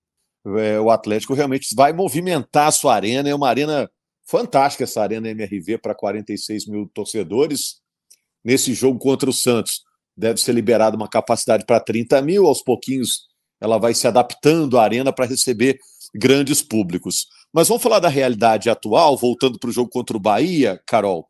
É, 0.58 0.80
o 0.80 0.90
Atlético 0.90 1.34
realmente 1.34 1.74
vai 1.74 1.92
movimentar 1.92 2.68
a 2.68 2.72
sua 2.72 2.94
arena, 2.94 3.28
é 3.28 3.34
uma 3.34 3.50
arena 3.50 3.90
fantástica 4.26 4.84
essa 4.84 5.02
arena 5.02 5.28
MRV 5.28 5.76
para 5.76 5.94
46 5.94 6.66
mil 6.68 6.90
torcedores. 6.94 7.82
Nesse 8.42 8.72
jogo 8.72 8.98
contra 8.98 9.28
o 9.28 9.32
Santos, 9.32 9.85
deve 10.16 10.40
ser 10.40 10.52
liberada 10.52 10.96
uma 10.96 11.08
capacidade 11.08 11.64
para 11.64 11.80
30 11.80 12.22
mil, 12.22 12.46
aos 12.46 12.62
pouquinhos 12.62 13.26
ela 13.60 13.78
vai 13.78 13.94
se 13.94 14.06
adaptando 14.06 14.78
à 14.78 14.82
arena 14.82 15.12
para 15.12 15.26
receber 15.26 15.78
grandes 16.14 16.62
públicos. 16.62 17.26
Mas 17.52 17.68
vamos 17.68 17.82
falar 17.82 18.00
da 18.00 18.08
realidade 18.08 18.68
atual, 18.68 19.16
voltando 19.16 19.58
para 19.58 19.70
o 19.70 19.72
jogo 19.72 19.90
contra 19.90 20.16
o 20.16 20.20
Bahia, 20.20 20.80
Carol. 20.86 21.26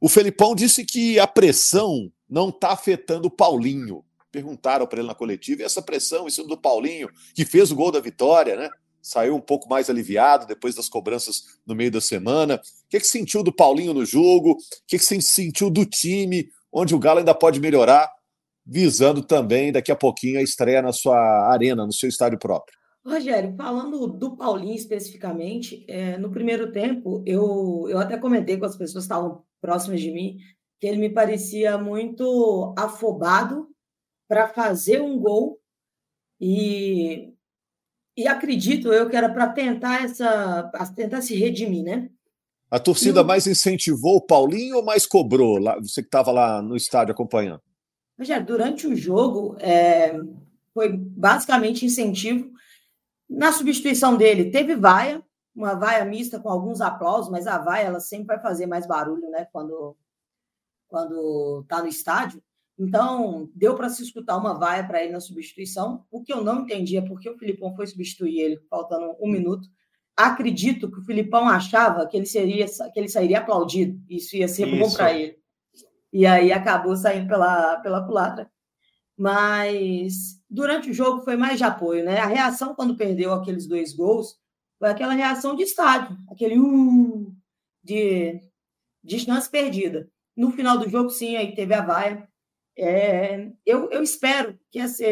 O 0.00 0.08
Felipão 0.08 0.54
disse 0.54 0.84
que 0.84 1.18
a 1.18 1.26
pressão 1.26 2.10
não 2.28 2.48
está 2.48 2.70
afetando 2.70 3.28
o 3.28 3.30
Paulinho. 3.30 4.04
Perguntaram 4.30 4.86
para 4.86 4.98
ele 4.98 5.08
na 5.08 5.14
coletiva, 5.14 5.62
e 5.62 5.64
essa 5.64 5.80
pressão 5.80 6.26
em 6.26 6.30
cima 6.30 6.48
do 6.48 6.60
Paulinho, 6.60 7.08
que 7.34 7.44
fez 7.44 7.70
o 7.70 7.74
gol 7.74 7.90
da 7.90 8.00
vitória, 8.00 8.56
né? 8.56 8.68
Saiu 9.00 9.34
um 9.34 9.40
pouco 9.40 9.68
mais 9.68 9.88
aliviado 9.88 10.46
depois 10.46 10.74
das 10.74 10.88
cobranças 10.88 11.44
no 11.66 11.74
meio 11.74 11.90
da 11.90 12.00
semana. 12.00 12.56
O 12.56 12.88
que, 12.90 13.00
que 13.00 13.06
sentiu 13.06 13.42
do 13.42 13.52
Paulinho 13.52 13.94
no 13.94 14.04
jogo? 14.04 14.50
O 14.50 14.56
que, 14.86 14.98
que 14.98 15.22
sentiu 15.22 15.70
do 15.70 15.86
time, 15.86 16.48
onde 16.70 16.94
o 16.94 16.98
Galo 16.98 17.20
ainda 17.20 17.34
pode 17.34 17.60
melhorar? 17.60 18.10
Visando 18.68 19.22
também 19.22 19.72
daqui 19.72 19.90
a 19.90 19.96
pouquinho 19.96 20.38
a 20.38 20.42
estreia 20.42 20.82
na 20.82 20.92
sua 20.92 21.16
arena, 21.50 21.86
no 21.86 21.92
seu 21.92 22.08
estádio 22.08 22.38
próprio. 22.38 22.76
Rogério, 23.04 23.54
falando 23.56 24.06
do 24.06 24.36
Paulinho 24.36 24.74
especificamente, 24.74 25.86
é, 25.88 26.18
no 26.18 26.30
primeiro 26.30 26.70
tempo, 26.70 27.22
eu, 27.24 27.86
eu 27.88 27.98
até 27.98 28.18
comentei 28.18 28.58
com 28.58 28.66
as 28.66 28.76
pessoas 28.76 29.06
que 29.06 29.12
estavam 29.12 29.42
próximas 29.62 30.00
de 30.00 30.10
mim 30.10 30.36
que 30.78 30.86
ele 30.86 30.98
me 30.98 31.08
parecia 31.08 31.78
muito 31.78 32.74
afobado 32.78 33.66
para 34.28 34.48
fazer 34.48 35.00
um 35.00 35.18
gol 35.18 35.58
e, 36.40 37.32
e 38.16 38.28
acredito 38.28 38.92
eu 38.92 39.08
que 39.08 39.16
era 39.16 39.28
para 39.28 39.48
tentar 39.48 40.04
essa 40.04 40.70
tentar 40.94 41.22
se 41.22 41.34
redimir, 41.34 41.82
né? 41.82 42.10
A 42.70 42.78
torcida 42.78 43.24
mais 43.24 43.46
incentivou 43.46 44.16
o 44.16 44.26
Paulinho 44.26 44.76
ou 44.76 44.84
mais 44.84 45.06
cobrou? 45.06 45.58
Lá, 45.58 45.76
você 45.80 46.02
que 46.02 46.08
estava 46.08 46.30
lá 46.30 46.60
no 46.60 46.76
estádio 46.76 47.12
acompanhando? 47.12 47.62
Já 48.20 48.38
durante 48.38 48.86
o 48.86 48.96
jogo, 48.96 49.56
é, 49.60 50.18
foi 50.74 50.96
basicamente 50.96 51.86
incentivo. 51.86 52.50
Na 53.28 53.52
substituição 53.52 54.16
dele, 54.16 54.50
teve 54.50 54.74
vaia, 54.74 55.22
uma 55.54 55.74
vaia 55.74 56.04
mista 56.04 56.40
com 56.40 56.48
alguns 56.48 56.80
aplausos, 56.80 57.30
mas 57.30 57.46
a 57.46 57.58
vaia 57.58 57.86
ela 57.86 58.00
sempre 58.00 58.26
vai 58.26 58.40
fazer 58.40 58.66
mais 58.66 58.86
barulho, 58.86 59.30
né? 59.30 59.46
Quando 59.52 59.96
quando 60.88 61.60
está 61.62 61.82
no 61.82 61.88
estádio. 61.88 62.42
Então, 62.78 63.50
deu 63.54 63.74
para 63.74 63.90
se 63.90 64.02
escutar 64.02 64.38
uma 64.38 64.54
vaia 64.54 64.86
para 64.86 65.02
ele 65.02 65.12
na 65.12 65.20
substituição. 65.20 66.06
O 66.10 66.22
que 66.22 66.32
eu 66.32 66.42
não 66.42 66.62
entendi 66.62 66.96
é 66.96 67.02
porque 67.02 67.28
o 67.28 67.36
Filipão 67.36 67.76
foi 67.76 67.86
substituir 67.86 68.40
ele, 68.40 68.60
faltando 68.70 69.14
um 69.20 69.30
minuto. 69.30 69.68
Acredito 70.16 70.90
que 70.90 70.98
o 70.98 71.04
Filipão 71.04 71.46
achava 71.46 72.06
que 72.06 72.16
ele 72.16 72.24
seria 72.24 72.64
que 72.66 72.98
ele 72.98 73.08
sairia 73.08 73.40
aplaudido. 73.40 74.00
Isso 74.08 74.34
ia 74.34 74.48
ser 74.48 74.66
Isso. 74.66 74.78
bom 74.78 74.90
para 74.90 75.12
ele 75.12 75.38
e 76.12 76.26
aí 76.26 76.52
acabou 76.52 76.96
saindo 76.96 77.28
pela, 77.28 77.76
pela 77.80 78.04
culatra. 78.04 78.50
Mas 79.16 80.40
durante 80.48 80.90
o 80.90 80.94
jogo 80.94 81.22
foi 81.22 81.36
mais 81.36 81.58
de 81.58 81.64
apoio, 81.64 82.04
né? 82.04 82.18
A 82.18 82.26
reação 82.26 82.74
quando 82.74 82.96
perdeu 82.96 83.32
aqueles 83.32 83.66
dois 83.66 83.92
gols 83.92 84.38
foi 84.78 84.88
aquela 84.88 85.12
reação 85.12 85.56
de 85.56 85.64
estádio, 85.64 86.16
aquele 86.30 86.58
uh, 86.58 87.34
de, 87.82 88.40
chance 89.18 89.50
perdida. 89.50 90.08
No 90.36 90.52
final 90.52 90.78
do 90.78 90.88
jogo, 90.88 91.10
sim, 91.10 91.36
aí 91.36 91.54
teve 91.54 91.74
a 91.74 91.82
vaia. 91.82 92.28
É, 92.76 93.50
eu, 93.66 93.90
eu 93.90 94.02
espero 94.04 94.56
que 94.70 94.78
essa, 94.78 95.02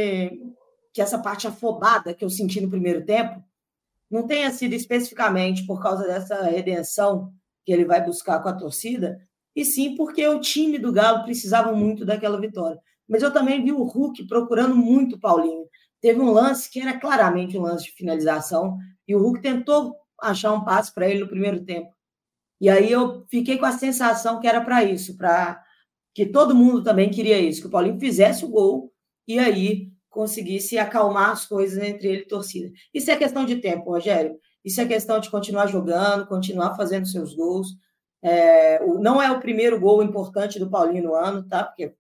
que 0.93 1.03
essa 1.03 1.19
parte 1.19 1.49
afobada 1.49 2.15
que 2.15 2.25
eu 2.25 2.31
senti 2.31 2.61
no 2.61 2.71
primeiro 2.71 3.05
tempo 3.05 3.43
não 4.09 4.25
tenha 4.25 4.53
sido 4.53 4.73
especificamente 4.75 5.67
por 5.67 5.83
causa 5.83 6.07
dessa 6.07 6.45
redenção 6.45 7.33
que 7.65 7.73
ele 7.73 7.85
vai 7.85 8.05
buscar 8.05 8.41
com 8.41 8.49
a 8.49 8.55
torcida, 8.55 9.21
e 9.57 9.65
sim 9.65 9.97
porque 9.97 10.29
o 10.29 10.39
time 10.39 10.79
do 10.79 10.93
Galo 10.93 11.25
precisava 11.25 11.73
muito 11.73 12.05
daquela 12.05 12.39
vitória. 12.39 12.79
Mas 13.09 13.23
eu 13.23 13.33
também 13.33 13.65
vi 13.65 13.73
o 13.73 13.83
Hulk 13.83 14.27
procurando 14.27 14.77
muito 14.77 15.17
o 15.17 15.21
Paulinho. 15.21 15.65
Teve 16.01 16.21
um 16.21 16.31
lance 16.31 16.71
que 16.71 16.79
era 16.79 17.01
claramente 17.01 17.57
um 17.57 17.63
lance 17.63 17.87
de 17.87 17.93
finalização, 17.93 18.77
e 19.09 19.15
o 19.15 19.19
Hulk 19.19 19.41
tentou 19.41 19.97
achar 20.21 20.53
um 20.53 20.63
passe 20.63 20.93
para 20.93 21.09
ele 21.09 21.21
no 21.21 21.29
primeiro 21.29 21.65
tempo. 21.65 21.91
E 22.61 22.69
aí 22.69 22.91
eu 22.91 23.25
fiquei 23.31 23.57
com 23.57 23.65
a 23.67 23.73
sensação 23.73 24.41
que 24.41 24.47
era 24.47 24.61
para 24.61 24.85
isso, 24.85 25.17
para 25.17 25.63
que 26.15 26.27
todo 26.27 26.55
mundo 26.55 26.83
também 26.83 27.11
queria 27.11 27.39
isso, 27.39 27.61
que 27.61 27.67
o 27.67 27.71
Paulinho 27.71 27.99
fizesse 27.99 28.45
o 28.45 28.49
gol 28.49 28.93
e 29.27 29.39
aí 29.39 29.91
conseguisse 30.09 30.79
acalmar 30.79 31.31
as 31.31 31.45
coisas 31.45 31.83
entre 31.83 32.09
ele 32.09 32.23
e 32.23 32.27
torcida. 32.27 32.73
Isso 32.93 33.11
é 33.11 33.17
questão 33.17 33.45
de 33.45 33.57
tempo, 33.57 33.91
Rogério. 33.91 34.39
Isso 34.65 34.81
é 34.81 34.87
questão 34.87 35.21
de 35.21 35.31
continuar 35.31 35.67
jogando, 35.67 36.27
continuar 36.27 36.75
fazendo 36.75 37.07
seus 37.07 37.35
gols. 37.35 37.69
É, 38.27 38.81
o, 38.83 38.99
não 38.99 39.23
é 39.23 39.31
o 39.31 39.39
primeiro 39.39 39.79
gol 39.79 40.03
importante 40.03 40.59
do 40.59 40.69
Paulinho 40.69 41.05
no 41.05 41.15
ano, 41.15 41.45
tá? 41.45 41.63
Porque 41.63 41.95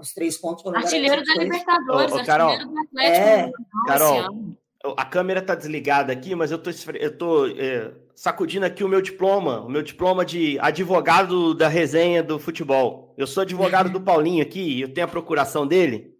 os 0.00 0.14
três 0.14 0.38
pontos 0.38 0.62
foram. 0.62 0.78
Artilheiro 0.78 1.22
da 1.22 1.34
Libertadores, 1.34 2.12
ô, 2.12 2.16
ô, 2.16 2.24
Carol, 2.24 2.48
artilheiro 2.48 2.72
do 2.72 2.80
Atlético. 2.80 3.26
É, 3.26 3.50
Carol, 3.86 4.56
a 4.96 5.04
câmera 5.04 5.42
tá 5.42 5.54
desligada 5.54 6.12
aqui, 6.12 6.34
mas 6.34 6.50
eu 6.50 6.58
tô, 6.58 6.70
eu 6.98 7.18
tô 7.18 7.46
é, 7.48 7.92
sacudindo 8.14 8.64
aqui 8.64 8.82
o 8.82 8.88
meu 8.88 9.02
diploma, 9.02 9.60
o 9.60 9.68
meu 9.68 9.82
diploma 9.82 10.24
de 10.24 10.58
advogado 10.60 11.54
da 11.54 11.68
resenha 11.68 12.22
do 12.22 12.38
futebol. 12.38 13.12
Eu 13.18 13.26
sou 13.26 13.42
advogado 13.42 13.90
do 13.90 14.00
Paulinho 14.00 14.42
aqui, 14.42 14.80
eu 14.80 14.88
tenho 14.92 15.06
a 15.06 15.10
procuração 15.10 15.66
dele. 15.66 16.15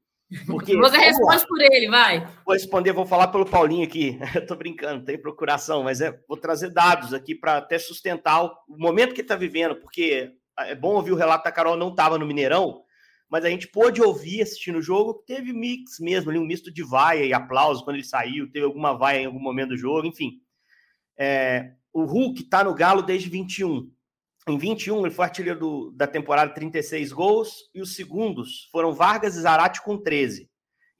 Porque, 0.46 0.76
Você 0.76 0.96
responde 0.96 1.46
por 1.46 1.60
ele, 1.60 1.88
vai. 1.88 2.26
Vou 2.44 2.54
responder, 2.54 2.92
vou 2.92 3.06
falar 3.06 3.28
pelo 3.28 3.46
Paulinho 3.46 3.84
aqui. 3.84 4.18
Tô 4.48 4.56
brincando, 4.56 5.04
tem 5.04 5.20
procuração, 5.20 5.84
mas 5.84 6.00
é, 6.00 6.18
vou 6.28 6.36
trazer 6.36 6.70
dados 6.70 7.14
aqui 7.14 7.34
para 7.34 7.58
até 7.58 7.78
sustentar 7.78 8.44
o 8.44 8.52
momento 8.68 9.14
que 9.14 9.20
ele 9.20 9.26
está 9.26 9.36
vivendo, 9.36 9.76
porque 9.76 10.32
é 10.58 10.74
bom 10.74 10.94
ouvir 10.94 11.12
o 11.12 11.16
relato 11.16 11.44
da 11.44 11.52
Carol, 11.52 11.76
não 11.76 11.90
estava 11.90 12.18
no 12.18 12.26
Mineirão, 12.26 12.82
mas 13.28 13.44
a 13.44 13.48
gente 13.48 13.68
pôde 13.68 14.02
ouvir 14.02 14.42
assistindo 14.42 14.78
o 14.78 14.82
jogo, 14.82 15.22
teve 15.26 15.52
mix 15.52 16.00
mesmo, 16.00 16.30
ali, 16.30 16.38
um 16.38 16.46
misto 16.46 16.72
de 16.72 16.82
vaia 16.82 17.24
e 17.24 17.32
aplauso 17.32 17.84
quando 17.84 17.96
ele 17.96 18.04
saiu, 18.04 18.50
teve 18.50 18.64
alguma 18.64 18.96
vaia 18.96 19.20
em 19.20 19.26
algum 19.26 19.40
momento 19.40 19.70
do 19.70 19.76
jogo, 19.76 20.06
enfim. 20.06 20.40
É, 21.16 21.72
o 21.92 22.04
Hulk 22.04 22.42
está 22.42 22.64
no 22.64 22.74
Galo 22.74 23.02
desde 23.02 23.28
21. 23.28 23.90
Em 24.48 24.56
21, 24.56 25.04
ele 25.04 25.14
foi 25.14 25.24
artilheiro 25.24 25.58
do, 25.58 25.90
da 25.90 26.06
temporada, 26.06 26.54
36 26.54 27.12
gols, 27.12 27.68
e 27.74 27.82
os 27.82 27.96
segundos 27.96 28.68
foram 28.70 28.92
Vargas 28.92 29.34
e 29.34 29.40
Zarate 29.40 29.82
com 29.82 29.98
13. 29.98 30.48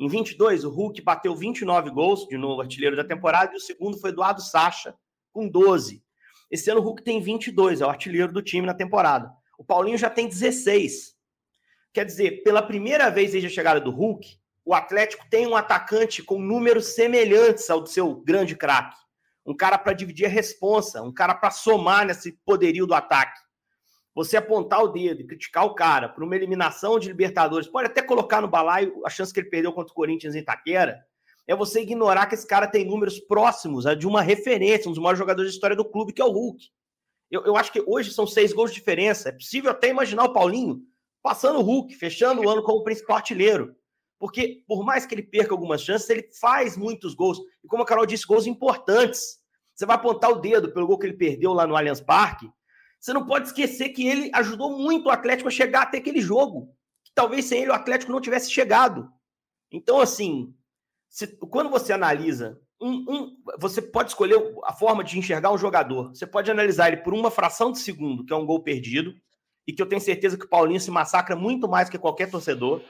Em 0.00 0.08
22, 0.08 0.64
o 0.64 0.70
Hulk 0.70 1.00
bateu 1.00 1.34
29 1.34 1.90
gols, 1.90 2.26
de 2.26 2.36
novo 2.36 2.60
artilheiro 2.60 2.96
da 2.96 3.04
temporada, 3.04 3.52
e 3.52 3.56
o 3.56 3.60
segundo 3.60 3.98
foi 3.98 4.10
Eduardo 4.10 4.42
Sacha, 4.42 4.94
com 5.32 5.48
12. 5.48 6.02
Esse 6.50 6.70
ano 6.70 6.80
o 6.80 6.82
Hulk 6.82 7.04
tem 7.04 7.20
22, 7.20 7.80
é 7.80 7.86
o 7.86 7.88
artilheiro 7.88 8.32
do 8.32 8.42
time 8.42 8.66
na 8.66 8.74
temporada. 8.74 9.30
O 9.56 9.64
Paulinho 9.64 9.96
já 9.96 10.10
tem 10.10 10.28
16. 10.28 11.14
Quer 11.92 12.04
dizer, 12.04 12.42
pela 12.42 12.60
primeira 12.60 13.10
vez 13.10 13.30
desde 13.30 13.46
a 13.46 13.50
chegada 13.50 13.80
do 13.80 13.92
Hulk, 13.92 14.28
o 14.64 14.74
Atlético 14.74 15.24
tem 15.30 15.46
um 15.46 15.54
atacante 15.54 16.20
com 16.20 16.40
números 16.40 16.94
semelhantes 16.96 17.70
ao 17.70 17.80
do 17.80 17.88
seu 17.88 18.12
grande 18.16 18.56
craque. 18.56 18.96
Um 19.46 19.54
cara 19.54 19.78
para 19.78 19.92
dividir 19.92 20.26
a 20.26 20.28
responsa, 20.28 21.02
um 21.02 21.12
cara 21.12 21.34
para 21.34 21.50
somar 21.50 22.04
nesse 22.04 22.32
poderio 22.44 22.86
do 22.86 22.94
ataque. 22.94 23.40
Você 24.14 24.36
apontar 24.36 24.82
o 24.82 24.88
dedo 24.88 25.20
e 25.20 25.26
criticar 25.26 25.64
o 25.66 25.74
cara 25.74 26.08
por 26.08 26.24
uma 26.24 26.34
eliminação 26.34 26.98
de 26.98 27.08
Libertadores, 27.08 27.68
pode 27.68 27.86
até 27.86 28.02
colocar 28.02 28.40
no 28.40 28.48
balaio 28.48 29.00
a 29.04 29.10
chance 29.10 29.32
que 29.32 29.40
ele 29.40 29.50
perdeu 29.50 29.72
contra 29.72 29.92
o 29.92 29.94
Corinthians 29.94 30.34
em 30.34 30.38
Itaquera, 30.38 31.04
é 31.46 31.54
você 31.54 31.82
ignorar 31.82 32.26
que 32.26 32.34
esse 32.34 32.46
cara 32.46 32.66
tem 32.66 32.84
números 32.84 33.20
próximos 33.20 33.86
a 33.86 33.94
de 33.94 34.06
uma 34.06 34.20
referência, 34.22 34.88
um 34.88 34.92
dos 34.92 35.00
maiores 35.00 35.18
jogadores 35.18 35.52
da 35.52 35.54
história 35.54 35.76
do 35.76 35.84
clube, 35.84 36.12
que 36.12 36.20
é 36.20 36.24
o 36.24 36.32
Hulk. 36.32 36.64
Eu, 37.30 37.44
eu 37.44 37.56
acho 37.56 37.70
que 37.70 37.84
hoje 37.86 38.12
são 38.12 38.26
seis 38.26 38.52
gols 38.52 38.72
de 38.72 38.78
diferença. 38.78 39.28
É 39.28 39.32
possível 39.32 39.70
até 39.70 39.88
imaginar 39.88 40.24
o 40.24 40.32
Paulinho 40.32 40.82
passando 41.22 41.58
o 41.58 41.62
Hulk, 41.62 41.94
fechando 41.94 42.40
o 42.40 42.48
ano 42.48 42.62
como 42.62 42.82
principal 42.82 43.16
artilheiro. 43.16 43.75
Porque, 44.18 44.62
por 44.66 44.84
mais 44.84 45.04
que 45.04 45.14
ele 45.14 45.22
perca 45.22 45.52
algumas 45.52 45.82
chances, 45.82 46.08
ele 46.08 46.28
faz 46.40 46.76
muitos 46.76 47.14
gols. 47.14 47.38
E 47.62 47.68
como 47.68 47.82
a 47.82 47.86
Carol 47.86 48.06
disse, 48.06 48.26
gols 48.26 48.46
importantes. 48.46 49.38
Você 49.74 49.84
vai 49.84 49.96
apontar 49.96 50.30
o 50.30 50.40
dedo 50.40 50.72
pelo 50.72 50.86
gol 50.86 50.98
que 50.98 51.06
ele 51.06 51.16
perdeu 51.16 51.52
lá 51.52 51.66
no 51.66 51.76
Allianz 51.76 52.00
Parque. 52.00 52.50
Você 52.98 53.12
não 53.12 53.26
pode 53.26 53.48
esquecer 53.48 53.90
que 53.90 54.06
ele 54.06 54.30
ajudou 54.34 54.78
muito 54.78 55.06
o 55.06 55.10
Atlético 55.10 55.48
a 55.48 55.52
chegar 55.52 55.82
até 55.82 55.98
aquele 55.98 56.20
jogo. 56.20 56.74
Que 57.04 57.12
talvez 57.14 57.44
sem 57.44 57.60
ele 57.60 57.70
o 57.70 57.74
Atlético 57.74 58.10
não 58.10 58.20
tivesse 58.20 58.50
chegado. 58.50 59.08
Então, 59.70 60.00
assim, 60.00 60.54
se, 61.10 61.26
quando 61.36 61.68
você 61.68 61.92
analisa 61.92 62.58
um, 62.80 63.04
um, 63.08 63.36
você 63.58 63.80
pode 63.80 64.10
escolher 64.10 64.36
a 64.64 64.72
forma 64.72 65.02
de 65.02 65.18
enxergar 65.18 65.52
um 65.52 65.58
jogador. 65.58 66.08
Você 66.10 66.26
pode 66.26 66.50
analisar 66.50 66.88
ele 66.88 66.98
por 66.98 67.14
uma 67.14 67.30
fração 67.30 67.72
de 67.72 67.78
segundo, 67.78 68.24
que 68.24 68.32
é 68.32 68.36
um 68.36 68.46
gol 68.46 68.62
perdido, 68.62 69.14
e 69.66 69.72
que 69.72 69.82
eu 69.82 69.86
tenho 69.86 70.00
certeza 70.00 70.38
que 70.38 70.44
o 70.44 70.48
Paulinho 70.48 70.80
se 70.80 70.90
massacra 70.90 71.34
muito 71.34 71.68
mais 71.68 71.88
que 71.88 71.98
qualquer 71.98 72.30
torcedor, 72.30 72.82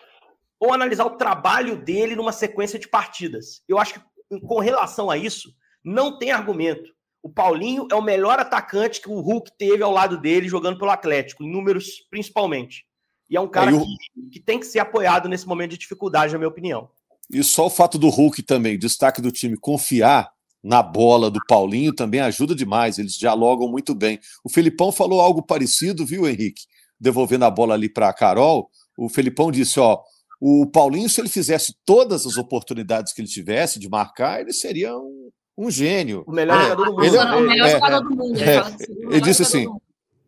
ou 0.58 0.72
analisar 0.72 1.04
o 1.04 1.16
trabalho 1.16 1.76
dele 1.76 2.16
numa 2.16 2.32
sequência 2.32 2.78
de 2.78 2.88
partidas. 2.88 3.62
Eu 3.68 3.78
acho 3.78 3.94
que, 3.94 4.40
com 4.40 4.58
relação 4.58 5.10
a 5.10 5.16
isso, 5.16 5.50
não 5.84 6.18
tem 6.18 6.30
argumento. 6.30 6.90
O 7.22 7.28
Paulinho 7.28 7.88
é 7.90 7.94
o 7.94 8.02
melhor 8.02 8.38
atacante 8.38 9.00
que 9.00 9.08
o 9.08 9.20
Hulk 9.20 9.50
teve 9.58 9.82
ao 9.82 9.92
lado 9.92 10.18
dele 10.20 10.48
jogando 10.48 10.78
pelo 10.78 10.90
Atlético, 10.90 11.42
em 11.42 11.50
números 11.50 12.06
principalmente. 12.10 12.84
E 13.28 13.36
é 13.36 13.40
um 13.40 13.48
cara 13.48 13.70
é, 13.70 13.74
eu... 13.74 13.80
que, 13.80 14.30
que 14.32 14.40
tem 14.40 14.60
que 14.60 14.66
ser 14.66 14.78
apoiado 14.78 15.28
nesse 15.28 15.46
momento 15.46 15.72
de 15.72 15.78
dificuldade, 15.78 16.32
na 16.32 16.38
minha 16.38 16.48
opinião. 16.48 16.88
E 17.30 17.42
só 17.42 17.66
o 17.66 17.70
fato 17.70 17.98
do 17.98 18.08
Hulk 18.08 18.42
também, 18.42 18.78
destaque 18.78 19.20
do 19.20 19.32
time, 19.32 19.56
confiar 19.56 20.30
na 20.62 20.82
bola 20.82 21.30
do 21.30 21.40
Paulinho 21.46 21.92
também 21.92 22.20
ajuda 22.20 22.54
demais, 22.54 22.98
eles 22.98 23.14
dialogam 23.14 23.68
muito 23.68 23.94
bem. 23.94 24.18
O 24.44 24.48
Felipão 24.48 24.90
falou 24.90 25.20
algo 25.20 25.42
parecido, 25.42 26.06
viu, 26.06 26.28
Henrique? 26.28 26.62
Devolvendo 26.98 27.44
a 27.44 27.50
bola 27.50 27.74
ali 27.74 27.88
para 27.88 28.08
a 28.08 28.12
Carol, 28.12 28.70
o 28.96 29.08
Felipão 29.08 29.50
disse: 29.50 29.78
ó, 29.78 30.00
o 30.40 30.66
Paulinho, 30.66 31.08
se 31.08 31.20
ele 31.20 31.28
fizesse 31.28 31.74
todas 31.84 32.26
as 32.26 32.36
oportunidades 32.36 33.12
que 33.12 33.20
ele 33.20 33.28
tivesse 33.28 33.78
de 33.78 33.88
marcar, 33.88 34.40
ele 34.40 34.52
seria 34.52 34.96
um, 34.96 35.30
um 35.56 35.70
gênio. 35.70 36.24
O 36.26 36.32
melhor 36.32 36.58
é, 36.58 36.62
jogador 36.62 36.84
do 36.84 36.92
mundo. 36.92 37.04
Ele 37.04 37.16
é, 37.16 37.22
o 37.22 37.40
melhor 37.40 37.68
é, 37.68 37.70
jogador 37.70 38.00
do 38.00 38.16
mundo. 38.16 38.38
Ele, 38.38 38.50
assim, 38.50 38.84
ele 39.10 39.20
disse 39.20 39.42
assim: 39.42 39.66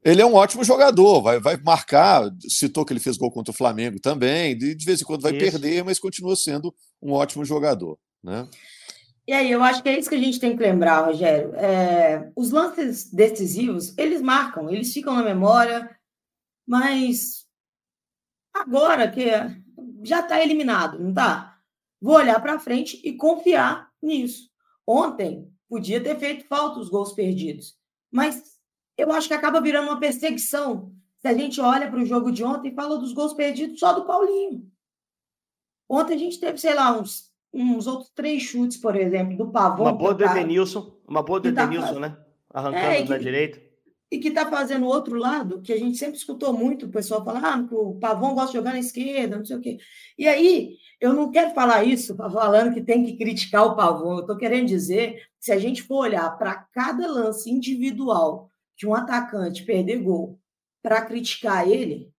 ele 0.03 0.23
é 0.23 0.27
um 0.27 0.35
ótimo 0.35 0.65
jogador, 0.65 1.21
vai, 1.21 1.39
vai 1.39 1.57
marcar. 1.59 2.31
Citou 2.49 2.85
que 2.85 2.93
ele 2.93 3.01
fez 3.01 3.17
gol 3.17 3.31
contra 3.31 3.53
o 3.53 3.57
Flamengo 3.57 4.01
também, 4.01 4.57
de, 4.57 4.75
de 4.75 4.85
vez 4.85 5.01
em 5.01 5.05
quando 5.05 5.23
vai 5.23 5.33
isso. 5.33 5.51
perder, 5.51 5.85
mas 5.85 5.99
continua 5.99 6.35
sendo 6.37 6.75
um 7.03 7.13
ótimo 7.13 7.45
jogador. 7.45 7.99
Né? 8.25 8.49
E 9.27 9.33
aí, 9.35 9.51
eu 9.51 9.63
acho 9.63 9.83
que 9.83 9.91
é 9.91 9.99
isso 9.99 10.09
que 10.09 10.15
a 10.15 10.21
gente 10.21 10.41
tem 10.41 10.57
que 10.57 10.63
lembrar, 10.63 11.05
Rogério. 11.05 11.55
É, 11.57 12.31
os 12.35 12.51
lances 12.51 13.13
decisivos, 13.13 13.93
eles 13.99 14.23
marcam, 14.23 14.71
eles 14.71 14.91
ficam 14.91 15.15
na 15.15 15.23
memória, 15.23 15.95
mas 16.67 17.45
agora 18.55 19.11
que 19.11 19.29
já 20.03 20.21
está 20.21 20.43
eliminado, 20.43 20.99
não 20.99 21.11
está? 21.11 21.59
Vou 22.01 22.17
olhar 22.17 22.41
para 22.41 22.59
frente 22.59 23.01
e 23.05 23.13
confiar 23.15 23.91
nisso. 24.01 24.51
Ontem 24.87 25.51
podia 25.69 26.03
ter 26.03 26.19
feito 26.19 26.47
falta 26.47 26.79
os 26.79 26.89
gols 26.89 27.13
perdidos, 27.13 27.77
mas 28.11 28.59
eu 28.97 29.13
acho 29.13 29.29
que 29.29 29.35
acaba 29.35 29.61
virando 29.61 29.89
uma 29.89 30.01
perseguição. 30.01 30.93
Se 31.19 31.29
a 31.29 31.35
gente 31.35 31.61
olha 31.61 31.91
para 31.91 32.01
o 32.01 32.07
jogo 32.07 32.31
de 32.31 32.45
ontem 32.45 32.69
e 32.71 32.75
fala 32.75 32.99
dos 32.99 33.13
gols 33.13 33.33
perdidos 33.33 33.79
só 33.81 33.93
do 33.93 34.05
Paulinho. 34.05 34.71
Ontem 35.89 36.15
a 36.15 36.19
gente 36.19 36.39
teve, 36.39 36.59
sei 36.59 36.75
lá, 36.75 36.97
uns, 36.97 37.33
uns 37.53 37.87
outros 37.87 38.11
três 38.11 38.43
chutes, 38.43 38.77
por 38.77 38.95
exemplo, 38.95 39.37
do 39.37 39.51
Pavão. 39.51 39.87
Uma 39.87 39.93
boa 39.93 40.15
do 40.15 40.25
Edenilson, 40.25 40.95
uma 41.07 41.23
boa 41.23 41.41
do 41.41 41.53
tá 41.53 41.65
Edenilson, 41.65 41.95
tá, 41.95 42.01
né? 42.01 42.19
Arrancando 42.51 42.87
é, 42.87 43.03
que, 43.03 43.09
da 43.09 43.19
direita. 43.19 43.68
E 44.11 44.19
que 44.19 44.29
está 44.29 44.49
fazendo 44.51 44.87
o 44.87 44.89
outro 44.89 45.17
lado, 45.17 45.61
que 45.61 45.73
a 45.73 45.77
gente 45.77 45.99
sempre 45.99 46.17
escutou 46.17 46.53
muito 46.53 46.87
o 46.87 46.91
pessoal 46.91 47.23
falar, 47.25 47.45
ah, 47.45 47.69
o 47.71 47.99
Pavão 47.99 48.35
gosta 48.35 48.53
de 48.53 48.57
jogar 48.59 48.73
na 48.73 48.79
esquerda, 48.79 49.37
não 49.37 49.45
sei 49.45 49.57
o 49.57 49.61
quê. 49.61 49.79
E 50.17 50.27
aí, 50.27 50.77
eu 51.01 51.13
não 51.13 51.31
quero 51.31 51.55
falar 51.55 51.85
isso 51.85 52.17
falando 52.17 52.73
que 52.73 52.83
tem 52.83 53.05
que 53.05 53.17
criticar 53.17 53.67
o 53.67 53.77
Pavão. 53.77 54.15
Eu 54.15 54.21
estou 54.21 54.37
querendo 54.37 54.67
dizer 54.67 55.15
que 55.39 55.45
se 55.45 55.53
a 55.53 55.59
gente 55.59 55.83
for 55.83 55.99
olhar 55.99 56.29
para 56.39 56.55
cada 56.73 57.07
lance 57.07 57.51
individual 57.51 58.51
de 58.77 58.87
um 58.87 58.95
atacante 58.95 59.65
perder 59.65 59.99
gol 59.99 60.41
para 60.83 61.05
criticar 61.05 61.69
ele, 61.69 62.11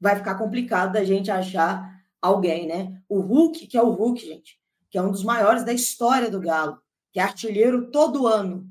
vai 0.00 0.16
ficar 0.16 0.36
complicado 0.36 0.92
da 0.92 1.04
gente 1.04 1.30
achar 1.30 1.88
alguém, 2.20 2.66
né? 2.66 3.00
O 3.08 3.20
Hulk, 3.20 3.66
que 3.66 3.76
é 3.76 3.82
o 3.82 3.90
Hulk, 3.90 4.24
gente, 4.24 4.58
que 4.90 4.98
é 4.98 5.02
um 5.02 5.10
dos 5.10 5.24
maiores 5.24 5.64
da 5.64 5.72
história 5.72 6.30
do 6.30 6.40
Galo, 6.40 6.80
que 7.12 7.18
é 7.18 7.22
artilheiro 7.22 7.90
todo 7.90 8.26
ano. 8.26 8.68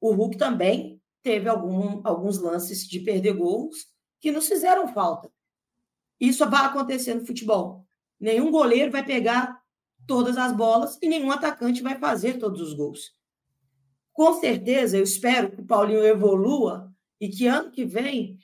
O 0.00 0.12
Hulk 0.12 0.36
também 0.36 1.00
teve 1.24 1.48
algum, 1.48 2.00
alguns 2.04 2.38
lances 2.38 2.86
de 2.86 3.00
perder 3.00 3.32
gols 3.32 3.86
que 4.20 4.30
nos 4.30 4.46
fizeram 4.46 4.86
falta. 4.86 5.28
Isso 6.20 6.48
vai 6.48 6.66
acontecer 6.66 7.14
no 7.14 7.26
futebol. 7.26 7.84
Nenhum 8.20 8.52
goleiro 8.52 8.92
vai 8.92 9.04
pegar 9.04 9.60
todas 10.06 10.38
as 10.38 10.52
bolas 10.52 10.96
e 11.02 11.08
nenhum 11.08 11.32
atacante 11.32 11.82
vai 11.82 11.98
fazer 11.98 12.38
todos 12.38 12.60
os 12.60 12.74
gols 12.74 13.12
com 14.14 14.32
certeza, 14.34 14.96
eu 14.96 15.02
espero 15.02 15.50
que 15.50 15.60
o 15.60 15.66
Paulinho 15.66 16.04
evolua 16.04 16.90
e 17.20 17.28
que 17.28 17.48
ano 17.48 17.70
que 17.72 17.84
vem, 17.84 18.38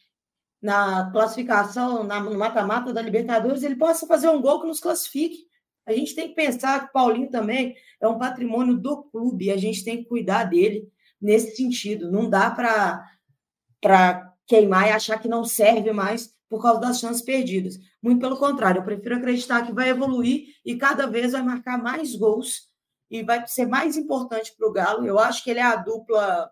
na 0.60 1.10
classificação, 1.10 2.02
na, 2.02 2.20
no 2.20 2.36
mata-mata 2.36 2.92
da 2.92 3.00
Libertadores, 3.00 3.62
ele 3.62 3.76
possa 3.76 4.06
fazer 4.06 4.28
um 4.28 4.42
gol 4.42 4.60
que 4.60 4.66
nos 4.66 4.80
classifique. 4.80 5.46
A 5.86 5.92
gente 5.92 6.14
tem 6.14 6.28
que 6.28 6.34
pensar 6.34 6.80
que 6.80 6.90
o 6.90 6.92
Paulinho 6.92 7.30
também 7.30 7.74
é 8.00 8.06
um 8.06 8.18
patrimônio 8.18 8.76
do 8.76 9.04
clube 9.04 9.46
e 9.46 9.50
a 9.50 9.56
gente 9.56 9.82
tem 9.84 9.98
que 9.98 10.04
cuidar 10.04 10.44
dele 10.44 10.90
nesse 11.20 11.56
sentido. 11.56 12.10
Não 12.10 12.28
dá 12.28 12.50
para 12.50 14.34
queimar 14.46 14.88
e 14.88 14.92
achar 14.92 15.20
que 15.20 15.28
não 15.28 15.44
serve 15.44 15.92
mais 15.92 16.34
por 16.48 16.60
causa 16.60 16.80
das 16.80 16.98
chances 16.98 17.22
perdidas. 17.22 17.78
Muito 18.02 18.20
pelo 18.20 18.36
contrário, 18.36 18.80
eu 18.80 18.84
prefiro 18.84 19.16
acreditar 19.16 19.64
que 19.64 19.72
vai 19.72 19.88
evoluir 19.88 20.48
e 20.64 20.76
cada 20.76 21.06
vez 21.06 21.32
vai 21.32 21.42
marcar 21.42 21.80
mais 21.80 22.16
gols 22.16 22.68
e 23.08 23.22
vai 23.22 23.46
ser 23.46 23.66
mais 23.66 23.96
importante 23.96 24.54
para 24.56 24.68
o 24.68 24.72
Galo. 24.72 25.06
Eu 25.06 25.18
acho 25.18 25.44
que 25.44 25.50
ele 25.50 25.60
é 25.60 25.64
a 25.64 25.76
dupla 25.76 26.50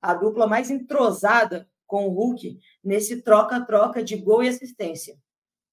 a 0.00 0.14
dupla 0.14 0.48
mais 0.48 0.68
entrosada 0.68 1.68
com 1.86 2.08
o 2.08 2.12
Hulk 2.12 2.58
nesse 2.82 3.22
troca-troca 3.22 4.02
de 4.02 4.16
gol 4.16 4.42
e 4.42 4.48
assistência. 4.48 5.16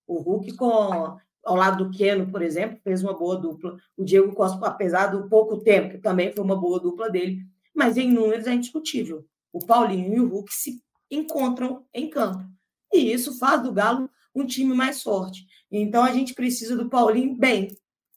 O 0.06 0.20
Hulk 0.22 0.56
com 0.56 1.18
ao 1.44 1.56
lado 1.56 1.86
do 1.86 1.98
Keno, 1.98 2.30
por 2.30 2.42
exemplo, 2.42 2.80
fez 2.84 3.02
uma 3.02 3.18
boa 3.18 3.38
dupla. 3.38 3.78
O 3.98 4.04
Diego 4.04 4.34
Costa, 4.36 4.64
apesar 4.68 5.08
do 5.08 5.28
pouco 5.28 5.58
tempo, 5.58 6.00
também 6.00 6.32
foi 6.32 6.44
uma 6.44 6.56
boa 6.56 6.80
dupla 6.80 7.10
dele, 7.10 7.40
mas 7.80 7.96
em 7.96 8.12
números 8.12 8.46
é 8.46 8.54
indiscutível. 8.54 9.26
O 9.54 9.66
Paulinho 9.66 10.14
e 10.14 10.20
o 10.20 10.28
Hulk 10.28 10.54
se 10.54 10.84
encontram 11.10 11.86
em 11.94 12.10
campo. 12.10 12.44
E 12.94 13.12
isso 13.12 13.40
faz 13.40 13.64
do 13.64 13.72
Galo 13.72 14.10
um 14.36 14.46
time 14.46 14.76
mais 14.76 15.02
forte. 15.02 15.46
Então 15.72 16.04
a 16.04 16.12
gente 16.12 16.34
precisa 16.34 16.76
do 16.76 16.90
Paulinho 16.90 17.36
bem. 17.36 17.76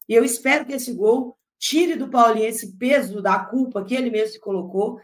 E 0.08 0.14
eu 0.14 0.24
espero 0.24 0.66
que 0.66 0.72
esse 0.72 0.92
gol 0.92 1.38
tire 1.58 1.94
do 1.94 2.08
Paulinho 2.08 2.46
esse 2.46 2.76
peso 2.76 3.22
da 3.22 3.38
culpa 3.38 3.84
que 3.84 3.94
ele 3.94 4.10
mesmo 4.10 4.32
se 4.32 4.40
colocou, 4.40 5.00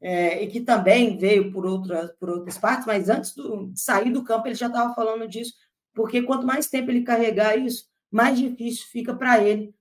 é, 0.00 0.42
e 0.42 0.48
que 0.48 0.60
também 0.60 1.16
veio 1.16 1.52
por 1.52 1.64
outras, 1.64 2.10
por 2.18 2.30
outras 2.30 2.58
partes, 2.58 2.86
mas 2.86 3.08
antes 3.08 3.34
do, 3.34 3.66
de 3.66 3.80
sair 3.80 4.10
do 4.10 4.24
campo 4.24 4.48
ele 4.48 4.54
já 4.54 4.66
estava 4.66 4.94
falando 4.94 5.28
disso, 5.28 5.52
porque 5.94 6.22
quanto 6.22 6.46
mais 6.46 6.68
tempo 6.68 6.90
ele 6.90 7.02
carregar 7.02 7.56
isso, 7.56 7.84
mais 8.10 8.38
difícil 8.38 8.86
fica 8.90 9.14
para 9.14 9.40
ele 9.44 9.72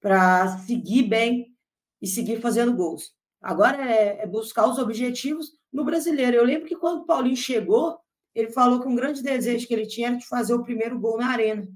para 0.00 0.58
seguir 0.58 1.04
bem 1.04 1.54
e 2.02 2.06
seguir 2.06 2.40
fazendo 2.40 2.74
gols. 2.74 3.17
Agora 3.40 3.80
é, 3.90 4.22
é, 4.22 4.26
buscar 4.26 4.66
os 4.66 4.78
objetivos 4.78 5.52
no 5.72 5.84
brasileiro. 5.84 6.36
Eu 6.36 6.44
lembro 6.44 6.66
que 6.66 6.76
quando 6.76 7.02
o 7.02 7.06
Paulinho 7.06 7.36
chegou, 7.36 7.98
ele 8.34 8.50
falou 8.50 8.80
que 8.80 8.88
um 8.88 8.94
grande 8.96 9.22
desejo 9.22 9.66
que 9.66 9.74
ele 9.74 9.86
tinha 9.86 10.08
era 10.08 10.16
de 10.16 10.26
fazer 10.26 10.54
o 10.54 10.62
primeiro 10.64 10.98
gol 10.98 11.18
na 11.18 11.28
arena. 11.28 11.66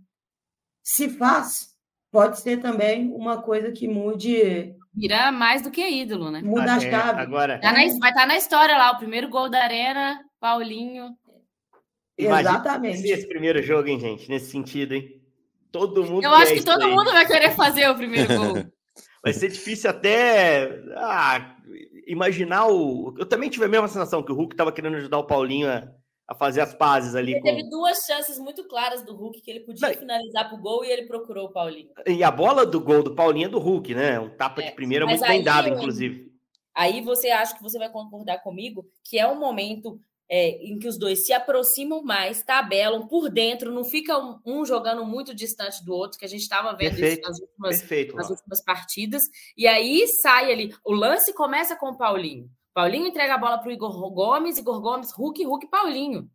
Se 0.82 1.08
faz, 1.08 1.68
pode 2.10 2.40
ser 2.40 2.58
também 2.60 3.10
uma 3.12 3.40
coisa 3.42 3.70
que 3.70 3.86
mude. 3.86 4.74
Vira 4.94 5.30
mais 5.32 5.62
do 5.62 5.70
que 5.70 5.86
ídolo, 5.88 6.30
né? 6.30 6.42
Muda 6.42 6.74
a 6.74 6.76
É, 6.76 6.80
chave. 6.90 7.20
agora, 7.20 7.58
Tá 7.60 7.72
na- 7.72 7.78
vai 7.98 8.10
estar 8.10 8.26
na 8.26 8.36
história 8.36 8.76
lá, 8.76 8.90
o 8.92 8.98
primeiro 8.98 9.28
gol 9.28 9.48
da 9.48 9.62
Arena, 9.62 10.20
Paulinho. 10.40 11.16
imagina 12.18 12.50
Exatamente. 12.50 13.08
esse 13.08 13.26
primeiro 13.28 13.62
jogo, 13.62 13.88
hein, 13.88 13.98
gente? 14.00 14.28
Nesse 14.28 14.50
sentido, 14.50 14.94
hein? 14.94 15.20
Todo 15.70 16.04
mundo. 16.04 16.22
Eu 16.24 16.34
acho 16.34 16.52
que 16.52 16.62
todo 16.64 16.82
aí. 16.84 16.90
mundo 16.90 17.10
vai 17.12 17.26
querer 17.26 17.52
fazer 17.52 17.88
o 17.88 17.94
primeiro 17.94 18.28
gol. 18.36 18.72
Vai 19.22 19.32
ser 19.32 19.48
difícil 19.48 19.88
até 19.88 20.82
ah, 20.96 21.56
imaginar 22.06 22.66
o. 22.66 23.14
Eu 23.18 23.26
também 23.26 23.48
tive 23.48 23.64
a 23.64 23.68
mesma 23.68 23.86
sensação 23.86 24.22
que 24.22 24.32
o 24.32 24.34
Hulk 24.34 24.54
estava 24.54 24.72
querendo 24.72 24.96
ajudar 24.96 25.18
o 25.18 25.26
Paulinho 25.26 25.68
a, 25.68 25.88
a 26.26 26.34
fazer 26.34 26.60
as 26.60 26.74
pazes 26.74 27.14
ali. 27.14 27.32
Ele 27.32 27.40
Com... 27.40 27.46
teve 27.46 27.70
duas 27.70 27.98
chances 28.04 28.38
muito 28.38 28.66
claras 28.66 29.04
do 29.04 29.14
Hulk 29.14 29.40
que 29.40 29.50
ele 29.50 29.60
podia 29.60 29.88
Não. 29.88 29.94
finalizar 29.94 30.48
pro 30.48 30.58
gol 30.58 30.84
e 30.84 30.90
ele 30.90 31.06
procurou 31.06 31.46
o 31.46 31.52
Paulinho. 31.52 31.90
E 32.06 32.24
a 32.24 32.30
bola 32.30 32.66
do 32.66 32.80
gol 32.80 33.02
do 33.02 33.14
Paulinho 33.14 33.46
é 33.46 33.50
do 33.50 33.60
Hulk, 33.60 33.94
né? 33.94 34.18
Um 34.18 34.30
tapa 34.30 34.60
É, 34.60 34.66
de 34.66 34.72
primeira 34.72 35.06
muito 35.06 35.22
bem 35.22 35.42
dado, 35.42 35.68
inclusive. 35.68 36.32
Aí 36.74 37.00
você 37.02 37.28
acha 37.30 37.54
que 37.54 37.62
você 37.62 37.78
vai 37.78 37.90
concordar 37.90 38.42
comigo 38.42 38.84
que 39.04 39.18
é 39.18 39.28
um 39.28 39.38
momento 39.38 40.00
é, 40.34 40.52
em 40.64 40.78
que 40.78 40.88
os 40.88 40.96
dois 40.96 41.26
se 41.26 41.32
aproximam 41.34 42.02
mais, 42.02 42.42
tabelam 42.42 43.06
por 43.06 43.28
dentro, 43.28 43.70
não 43.70 43.84
fica 43.84 44.16
um, 44.16 44.40
um 44.46 44.64
jogando 44.64 45.04
muito 45.04 45.34
distante 45.34 45.84
do 45.84 45.92
outro, 45.92 46.18
que 46.18 46.24
a 46.24 46.28
gente 46.28 46.40
estava 46.40 46.70
vendo 46.74 46.96
Perfeito, 46.96 47.20
isso 47.20 47.28
nas 47.28 47.38
últimas, 47.38 47.78
Perfeito. 47.78 48.16
nas 48.16 48.30
últimas 48.30 48.64
partidas. 48.64 49.22
E 49.54 49.66
aí 49.66 50.08
sai 50.22 50.50
ali. 50.50 50.74
O 50.86 50.94
lance 50.94 51.34
começa 51.34 51.76
com 51.76 51.90
o 51.90 51.98
Paulinho. 51.98 52.50
Paulinho 52.72 53.08
entrega 53.08 53.34
a 53.34 53.38
bola 53.38 53.58
para 53.58 53.68
o 53.68 53.72
Igor 53.72 54.10
Gomes, 54.10 54.56
Igor 54.56 54.80
Gomes, 54.80 55.12
Hulk, 55.12 55.44
Hulk, 55.44 55.66
Paulinho. 55.68 56.30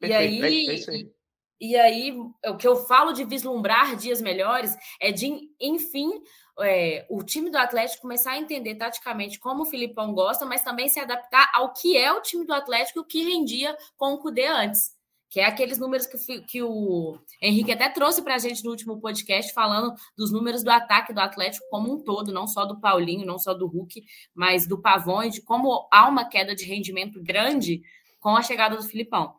E 0.00 0.06
Perfeito, 0.06 0.44
aí, 0.44 0.68
é- 0.68 1.00
é 1.02 1.18
e 1.60 1.74
aí, 1.74 2.16
o 2.46 2.56
que 2.56 2.68
eu 2.68 2.76
falo 2.86 3.12
de 3.12 3.24
vislumbrar 3.24 3.96
dias 3.96 4.20
melhores 4.20 4.76
é 5.00 5.10
de, 5.10 5.50
enfim, 5.60 6.22
é, 6.60 7.06
o 7.08 7.22
time 7.22 7.50
do 7.50 7.58
Atlético 7.58 8.02
começar 8.02 8.32
a 8.32 8.38
entender 8.38 8.74
taticamente 8.74 9.38
como 9.38 9.62
o 9.62 9.66
Filipão 9.66 10.12
gosta, 10.12 10.44
mas 10.44 10.62
também 10.62 10.88
se 10.88 10.98
adaptar 10.98 11.50
ao 11.54 11.72
que 11.72 11.96
é 11.96 12.12
o 12.12 12.20
time 12.20 12.44
do 12.44 12.52
Atlético 12.52 13.04
que 13.04 13.22
rendia 13.22 13.76
com 13.96 14.14
o 14.14 14.18
Cudê 14.18 14.46
antes. 14.46 14.96
Que 15.30 15.40
é 15.40 15.44
aqueles 15.44 15.78
números 15.78 16.06
que, 16.06 16.40
que 16.40 16.62
o 16.62 17.18
Henrique 17.40 17.70
até 17.70 17.88
trouxe 17.90 18.22
para 18.22 18.36
a 18.36 18.38
gente 18.38 18.64
no 18.64 18.70
último 18.70 18.98
podcast, 18.98 19.52
falando 19.52 19.94
dos 20.16 20.32
números 20.32 20.62
do 20.62 20.70
ataque 20.70 21.12
do 21.12 21.20
Atlético 21.20 21.66
como 21.68 21.92
um 21.92 22.02
todo, 22.02 22.32
não 22.32 22.46
só 22.46 22.64
do 22.64 22.80
Paulinho, 22.80 23.26
não 23.26 23.38
só 23.38 23.52
do 23.52 23.66
Hulk, 23.66 24.02
mas 24.34 24.66
do 24.66 24.80
Pavão 24.80 25.22
e 25.22 25.30
de 25.30 25.42
como 25.42 25.86
há 25.92 26.08
uma 26.08 26.24
queda 26.24 26.54
de 26.54 26.64
rendimento 26.64 27.22
grande 27.22 27.82
com 28.18 28.34
a 28.36 28.42
chegada 28.42 28.76
do 28.76 28.82
Filipão. 28.82 29.34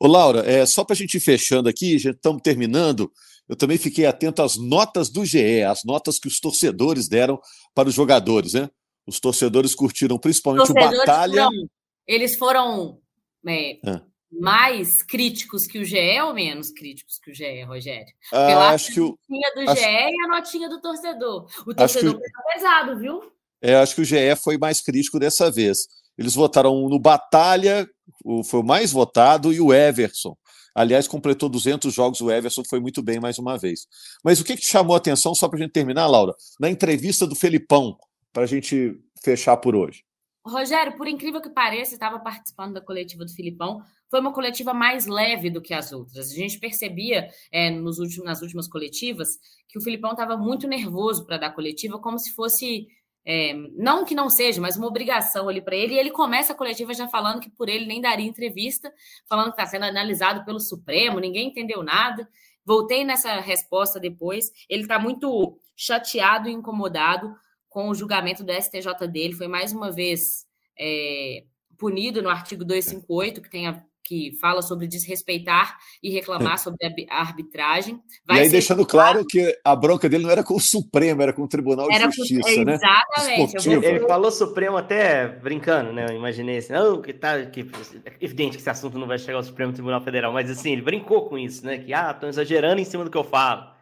Ô, 0.00 0.06
Laura, 0.06 0.40
é, 0.40 0.64
só 0.66 0.84
para 0.84 0.94
a 0.94 0.96
gente 0.96 1.16
ir 1.16 1.20
fechando 1.20 1.68
aqui, 1.68 1.98
já 1.98 2.10
estamos 2.10 2.42
terminando. 2.42 3.12
Eu 3.48 3.56
também 3.56 3.76
fiquei 3.76 4.06
atento 4.06 4.42
às 4.42 4.56
notas 4.56 5.10
do 5.10 5.24
GE, 5.24 5.62
as 5.62 5.84
notas 5.84 6.18
que 6.18 6.28
os 6.28 6.40
torcedores 6.40 7.08
deram 7.08 7.38
para 7.74 7.88
os 7.88 7.94
jogadores, 7.94 8.54
né? 8.54 8.70
Os 9.06 9.20
torcedores 9.20 9.74
curtiram 9.74 10.18
principalmente 10.18 10.62
o 10.62 10.66
torcedores 10.74 10.98
Batalha. 11.00 11.44
foram- 11.44 11.68
eles 12.06 12.36
foram 12.36 12.98
é, 13.46 13.78
Ah. 13.84 14.00
mais 14.32 15.02
críticos 15.02 15.66
que 15.66 15.78
o 15.78 15.84
GE 15.84 16.18
ou 16.22 16.32
menos 16.32 16.70
críticos 16.70 17.18
que 17.22 17.30
o 17.30 17.34
GE, 17.34 17.62
Rogério? 17.64 18.06
Ah, 18.32 18.50
eu 18.50 18.58
acho 18.60 18.92
que 18.94 19.00
o, 19.00 19.08
Notinha 19.28 19.54
do 19.54 19.70
acho- 19.70 19.82
GE 19.82 19.86
e 19.86 20.24
a 20.24 20.28
notinha 20.28 20.68
do 20.70 20.80
torcedor. 20.80 21.46
O 21.66 21.74
torcedor 21.74 22.14
que- 22.14 22.20
pegou 22.20 22.44
pesado, 22.54 22.98
viu? 22.98 23.20
é, 23.62 23.74
acho 23.76 23.94
que 23.94 24.00
o 24.00 24.04
GE 24.04 24.34
foi 24.42 24.56
mais 24.56 24.80
crítico 24.80 25.18
dessa 25.18 25.50
vez. 25.50 25.86
Eles 26.16 26.34
votaram 26.34 26.88
no 26.88 26.98
Batalha, 26.98 27.86
o, 28.24 28.42
foi 28.42 28.60
o 28.60 28.64
mais 28.64 28.90
votado, 28.92 29.52
e 29.52 29.60
o 29.60 29.72
Everson. 29.74 30.34
Aliás, 30.74 31.06
completou 31.06 31.48
200 31.48 31.94
jogos, 31.94 32.20
o 32.20 32.30
Everson 32.30 32.62
foi 32.68 32.80
muito 32.80 33.02
bem 33.02 33.20
mais 33.20 33.38
uma 33.38 33.56
vez. 33.56 33.86
Mas 34.24 34.40
o 34.40 34.44
que, 34.44 34.56
que 34.56 34.62
te 34.62 34.68
chamou 34.68 34.94
a 34.94 34.98
atenção, 34.98 35.34
só 35.34 35.48
para 35.48 35.58
a 35.58 35.62
gente 35.62 35.72
terminar, 35.72 36.06
Laura? 36.06 36.34
Na 36.58 36.68
entrevista 36.68 37.26
do 37.26 37.36
Felipão, 37.36 37.96
para 38.32 38.42
a 38.42 38.46
gente 38.46 38.98
fechar 39.22 39.56
por 39.56 39.76
hoje. 39.76 40.02
Rogério, 40.46 40.94
por 40.96 41.08
incrível 41.08 41.40
que 41.40 41.48
pareça, 41.48 41.94
estava 41.94 42.18
participando 42.18 42.74
da 42.74 42.80
coletiva 42.80 43.24
do 43.24 43.32
Filipão. 43.32 43.80
Foi 44.10 44.20
uma 44.20 44.32
coletiva 44.32 44.74
mais 44.74 45.06
leve 45.06 45.48
do 45.48 45.62
que 45.62 45.72
as 45.72 45.90
outras. 45.90 46.30
A 46.30 46.34
gente 46.34 46.58
percebia 46.58 47.30
é, 47.50 47.70
nos 47.70 47.98
últimos, 47.98 48.26
nas 48.26 48.42
últimas 48.42 48.68
coletivas 48.68 49.38
que 49.66 49.78
o 49.78 49.80
Filipão 49.80 50.10
estava 50.10 50.36
muito 50.36 50.68
nervoso 50.68 51.24
para 51.24 51.38
dar 51.38 51.54
coletiva, 51.54 51.98
como 51.98 52.18
se 52.18 52.32
fosse. 52.34 52.86
É, 53.26 53.54
não 53.76 54.04
que 54.04 54.14
não 54.14 54.28
seja, 54.28 54.60
mas 54.60 54.76
uma 54.76 54.86
obrigação 54.86 55.48
ali 55.48 55.62
para 55.62 55.74
ele. 55.74 55.94
E 55.94 55.98
ele 55.98 56.10
começa 56.10 56.52
a 56.52 56.56
coletiva 56.56 56.92
já 56.92 57.08
falando 57.08 57.40
que 57.40 57.50
por 57.50 57.68
ele 57.68 57.86
nem 57.86 58.00
daria 58.00 58.26
entrevista, 58.26 58.92
falando 59.26 59.46
que 59.46 59.60
está 59.60 59.66
sendo 59.66 59.84
analisado 59.84 60.44
pelo 60.44 60.60
Supremo, 60.60 61.18
ninguém 61.18 61.48
entendeu 61.48 61.82
nada. 61.82 62.28
Voltei 62.64 63.04
nessa 63.04 63.40
resposta 63.40 63.98
depois. 63.98 64.50
Ele 64.68 64.82
está 64.82 64.98
muito 64.98 65.58
chateado 65.76 66.48
e 66.48 66.52
incomodado 66.52 67.34
com 67.68 67.88
o 67.88 67.94
julgamento 67.94 68.44
do 68.44 68.52
STJ 68.52 69.08
dele. 69.08 69.34
Foi 69.34 69.48
mais 69.48 69.72
uma 69.72 69.90
vez 69.90 70.46
é, 70.78 71.44
punido 71.78 72.22
no 72.22 72.28
artigo 72.28 72.64
258, 72.64 73.42
que, 73.42 73.50
tem 73.50 73.66
a, 73.68 73.82
que 74.04 74.36
fala 74.40 74.60
sobre 74.60 74.86
desrespeitar 74.86 75.78
e 76.02 76.10
reclamar 76.10 76.58
sobre 76.58 76.84
a 76.84 76.88
arbi- 76.88 77.06
a 77.10 77.20
arbitragem. 77.20 78.00
e 78.28 78.32
aí, 78.32 78.44
ser 78.44 78.50
deixando 78.52 78.84
claro 78.86 79.24
que 79.24 79.58
a 79.64 79.74
bronca 79.74 80.08
dele 80.08 80.24
não 80.24 80.30
era 80.30 80.44
com 80.44 80.54
o 80.54 80.60
Supremo, 80.60 81.22
era 81.22 81.32
com 81.32 81.42
o 81.42 81.48
Tribunal 81.48 81.88
de 81.88 81.94
Era 81.94 82.04
com- 82.06 82.12
Justiça, 82.12 82.64
né? 82.64 82.74
Exatamente. 82.74 83.64
Vou- 83.66 83.82
Ele 83.82 84.00
falou 84.06 84.30
Supremo 84.30 84.76
até 84.76 85.26
brincando, 85.26 85.92
né? 85.92 86.06
Eu 86.10 86.16
imaginei 86.16 86.58
assim, 86.58 86.72
não, 86.74 87.00
que 87.00 87.12
tá. 87.14 87.44
Que, 87.46 87.60
é 88.04 88.12
evidente 88.20 88.56
que 88.56 88.60
esse 88.62 88.70
assunto 88.70 88.98
não 88.98 89.06
vai 89.06 89.18
chegar 89.18 89.38
ao 89.38 89.42
Supremo 89.42 89.72
Tribunal 89.72 90.02
Federal, 90.02 90.32
mas 90.32 90.50
assim, 90.50 90.72
ele 90.72 90.82
brincou 90.82 91.26
com 91.28 91.38
isso, 91.38 91.64
né? 91.64 91.78
Que, 91.78 91.92
ah, 91.94 92.10
estão 92.10 92.28
exagerando 92.28 92.80
em 92.80 92.84
cima 92.84 93.04
do 93.04 93.10
que 93.10 93.16
eu 93.16 93.24
falo. 93.24 93.72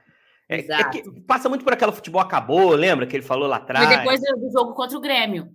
É, 0.48 0.58
é 0.58 0.84
que 0.90 1.20
passa 1.22 1.48
muito 1.48 1.64
por 1.64 1.72
aquela 1.72 1.92
futebol 1.92 2.20
acabou, 2.20 2.70
lembra 2.74 3.06
que 3.06 3.16
ele 3.16 3.22
falou 3.24 3.48
lá 3.48 3.56
atrás? 3.56 3.86
Foi 3.86 3.96
depois 3.96 4.20
do 4.20 4.52
jogo 4.52 4.74
contra 4.74 4.96
o 4.96 5.00
Grêmio. 5.00 5.48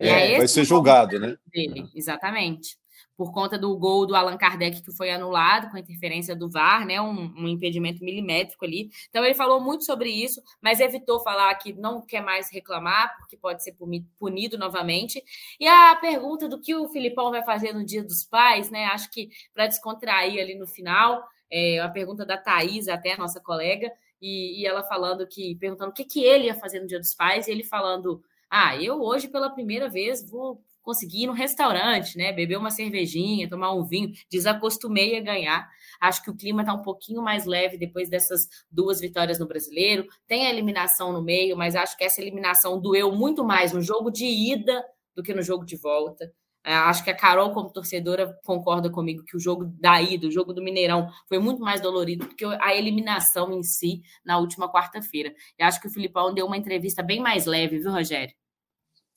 E 0.00 0.08
É, 0.08 0.28
esse 0.30 0.38
vai 0.38 0.48
ser 0.48 0.64
julgado, 0.64 1.18
né? 1.18 1.36
dele, 1.52 1.86
exatamente. 1.94 2.76
Por 3.16 3.32
conta 3.32 3.56
do 3.56 3.76
gol 3.78 4.06
do 4.06 4.16
Allan 4.16 4.36
Kardec 4.36 4.82
que 4.82 4.90
foi 4.92 5.10
anulado 5.10 5.70
com 5.70 5.76
a 5.76 5.80
interferência 5.80 6.34
do 6.34 6.50
VAR, 6.50 6.84
né? 6.84 7.00
Um, 7.00 7.32
um 7.36 7.48
impedimento 7.48 8.02
milimétrico 8.02 8.64
ali. 8.64 8.90
Então 9.08 9.24
ele 9.24 9.34
falou 9.34 9.60
muito 9.60 9.84
sobre 9.84 10.10
isso, 10.10 10.42
mas 10.60 10.80
evitou 10.80 11.20
falar 11.20 11.54
que 11.54 11.72
não 11.72 12.00
quer 12.04 12.22
mais 12.22 12.50
reclamar, 12.50 13.16
porque 13.18 13.36
pode 13.36 13.62
ser 13.62 13.72
puni- 13.72 14.06
punido 14.18 14.58
novamente. 14.58 15.22
E 15.60 15.66
a 15.66 15.94
pergunta 15.96 16.48
do 16.48 16.60
que 16.60 16.74
o 16.74 16.88
Filipão 16.88 17.30
vai 17.30 17.44
fazer 17.44 17.72
no 17.72 17.84
Dia 17.84 18.02
dos 18.02 18.24
Pais, 18.24 18.70
né? 18.70 18.86
Acho 18.86 19.10
que 19.10 19.28
para 19.52 19.66
descontrair 19.68 20.40
ali 20.40 20.56
no 20.56 20.66
final, 20.66 21.22
é 21.50 21.78
a 21.78 21.88
pergunta 21.88 22.26
da 22.26 22.36
Thaís, 22.36 22.88
até 22.88 23.16
nossa 23.16 23.40
colega, 23.40 23.92
e, 24.20 24.60
e 24.60 24.66
ela 24.66 24.82
falando 24.82 25.26
que, 25.26 25.54
perguntando 25.56 25.90
o 25.90 25.94
que, 25.94 26.04
que 26.04 26.24
ele 26.24 26.46
ia 26.46 26.54
fazer 26.54 26.80
no 26.80 26.86
Dia 26.86 26.98
dos 26.98 27.14
Pais, 27.14 27.46
e 27.46 27.52
ele 27.52 27.62
falando 27.62 28.22
ah, 28.50 28.76
eu 28.80 29.00
hoje 29.02 29.28
pela 29.28 29.50
primeira 29.50 29.88
vez 29.88 30.28
vou 30.28 30.62
conseguir 30.84 31.22
ir 31.22 31.26
no 31.26 31.32
restaurante, 31.32 32.16
né? 32.16 32.32
Beber 32.32 32.58
uma 32.58 32.70
cervejinha, 32.70 33.48
tomar 33.48 33.72
um 33.72 33.84
vinho. 33.84 34.12
Desacostumei 34.30 35.16
a 35.16 35.20
ganhar. 35.20 35.68
Acho 36.00 36.22
que 36.22 36.30
o 36.30 36.36
clima 36.36 36.62
está 36.62 36.74
um 36.74 36.82
pouquinho 36.82 37.22
mais 37.22 37.46
leve 37.46 37.78
depois 37.78 38.08
dessas 38.08 38.46
duas 38.70 39.00
vitórias 39.00 39.40
no 39.40 39.48
brasileiro. 39.48 40.06
Tem 40.28 40.46
a 40.46 40.50
eliminação 40.50 41.12
no 41.12 41.22
meio, 41.22 41.56
mas 41.56 41.74
acho 41.74 41.96
que 41.96 42.04
essa 42.04 42.20
eliminação 42.20 42.80
doeu 42.80 43.10
muito 43.10 43.42
mais 43.42 43.72
no 43.72 43.80
jogo 43.80 44.10
de 44.10 44.26
ida 44.26 44.84
do 45.16 45.22
que 45.22 45.34
no 45.34 45.42
jogo 45.42 45.64
de 45.64 45.76
volta. 45.76 46.30
É, 46.66 46.74
Acho 46.74 47.04
que 47.04 47.10
a 47.10 47.16
Carol, 47.16 47.52
como 47.52 47.70
torcedora, 47.70 48.38
concorda 48.44 48.90
comigo 48.90 49.22
que 49.24 49.36
o 49.36 49.40
jogo 49.40 49.66
da 49.78 50.00
ida, 50.00 50.26
o 50.26 50.30
jogo 50.30 50.52
do 50.54 50.62
Mineirão, 50.62 51.10
foi 51.28 51.38
muito 51.38 51.60
mais 51.60 51.80
dolorido 51.80 52.26
do 52.26 52.34
que 52.34 52.44
a 52.44 52.74
eliminação 52.74 53.52
em 53.52 53.62
si 53.62 54.00
na 54.24 54.38
última 54.38 54.70
quarta-feira. 54.72 55.34
Eu 55.58 55.66
acho 55.66 55.80
que 55.80 55.88
o 55.88 55.90
Filipão 55.90 56.32
deu 56.32 56.46
uma 56.46 56.56
entrevista 56.56 57.02
bem 57.02 57.20
mais 57.20 57.44
leve, 57.44 57.78
viu, 57.78 57.92
Rogério? 57.92 58.34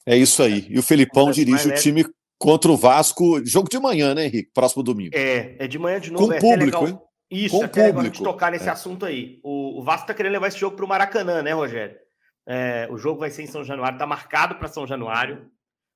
É 0.07 0.15
isso 0.17 0.41
aí. 0.41 0.65
E 0.69 0.79
o 0.79 0.83
Felipão 0.83 1.29
dirige 1.31 1.65
o 1.67 1.69
leve. 1.69 1.81
time 1.81 2.05
contra 2.39 2.71
o 2.71 2.77
Vasco. 2.77 3.45
Jogo 3.45 3.69
de 3.69 3.77
manhã, 3.77 4.15
né, 4.15 4.25
Henrique? 4.27 4.49
Próximo 4.53 4.81
domingo. 4.81 5.11
É, 5.13 5.57
é 5.59 5.67
de 5.67 5.77
manhã 5.77 5.99
de 5.99 6.11
novo. 6.11 6.27
Com 6.27 6.33
é 6.33 6.39
público, 6.39 6.65
legal. 6.65 6.87
hein? 6.87 6.99
Isso, 7.29 7.57
Com 7.57 7.63
é 7.63 7.65
até 7.65 7.83
legal 7.83 7.99
a 7.99 8.03
gente 8.05 8.13
público. 8.17 8.33
tocar 8.33 8.51
nesse 8.51 8.69
É. 8.69 8.71
assunto 8.71 9.05
aí. 9.05 9.39
O, 9.43 9.81
o 9.81 9.83
Vasco 9.83 10.07
tá 10.07 10.13
querendo 10.13 10.31
levar 10.31 10.47
esse 10.47 10.57
jogo 10.57 10.77
pro 10.77 10.87
Maracanã, 10.87 11.43
né, 11.43 11.51
Rogério? 11.51 11.97
É, 12.47 12.87
o 12.89 12.97
jogo 12.97 13.19
vai 13.19 13.29
ser 13.29 13.43
em 13.43 13.47
São 13.47 13.65
Januário, 13.65 13.97
tá 13.99 14.07
marcado 14.07 14.55
para 14.55 14.69
São 14.69 14.87
Januário. 14.87 15.51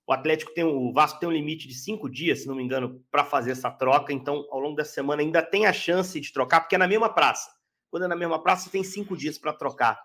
O 0.06 0.12
Atlético 0.12 0.54
tem 0.54 0.66
o 0.66 0.92
Vasco 0.92 1.18
tem 1.22 1.30
um 1.30 1.32
limite 1.32 1.66
de 1.70 1.74
cinco 1.74 2.10
dias, 2.10 2.42
se 2.42 2.48
não 2.48 2.56
me 2.56 2.64
engano, 2.64 3.02
para 3.10 3.24
fazer 3.24 3.52
essa 3.52 3.72
troca. 3.72 4.12
Então, 4.12 4.46
ao 4.52 4.60
longo 4.60 4.76
dessa 4.76 4.92
semana 4.92 5.22
ainda 5.22 5.42
tem 5.42 5.66
a 5.66 5.72
chance 5.72 6.20
de 6.20 6.34
trocar, 6.34 6.60
porque 6.60 6.76
é 6.76 6.78
na 6.78 6.88
mesma 6.88 7.08
praça. 7.08 7.50
Quando 7.90 8.04
é 8.04 8.08
na 8.10 8.16
mesma 8.18 8.42
praça, 8.44 8.70
tem 8.70 8.84
cinco 8.84 9.16
dias 9.16 9.38
para 9.38 9.54
trocar. 9.54 9.98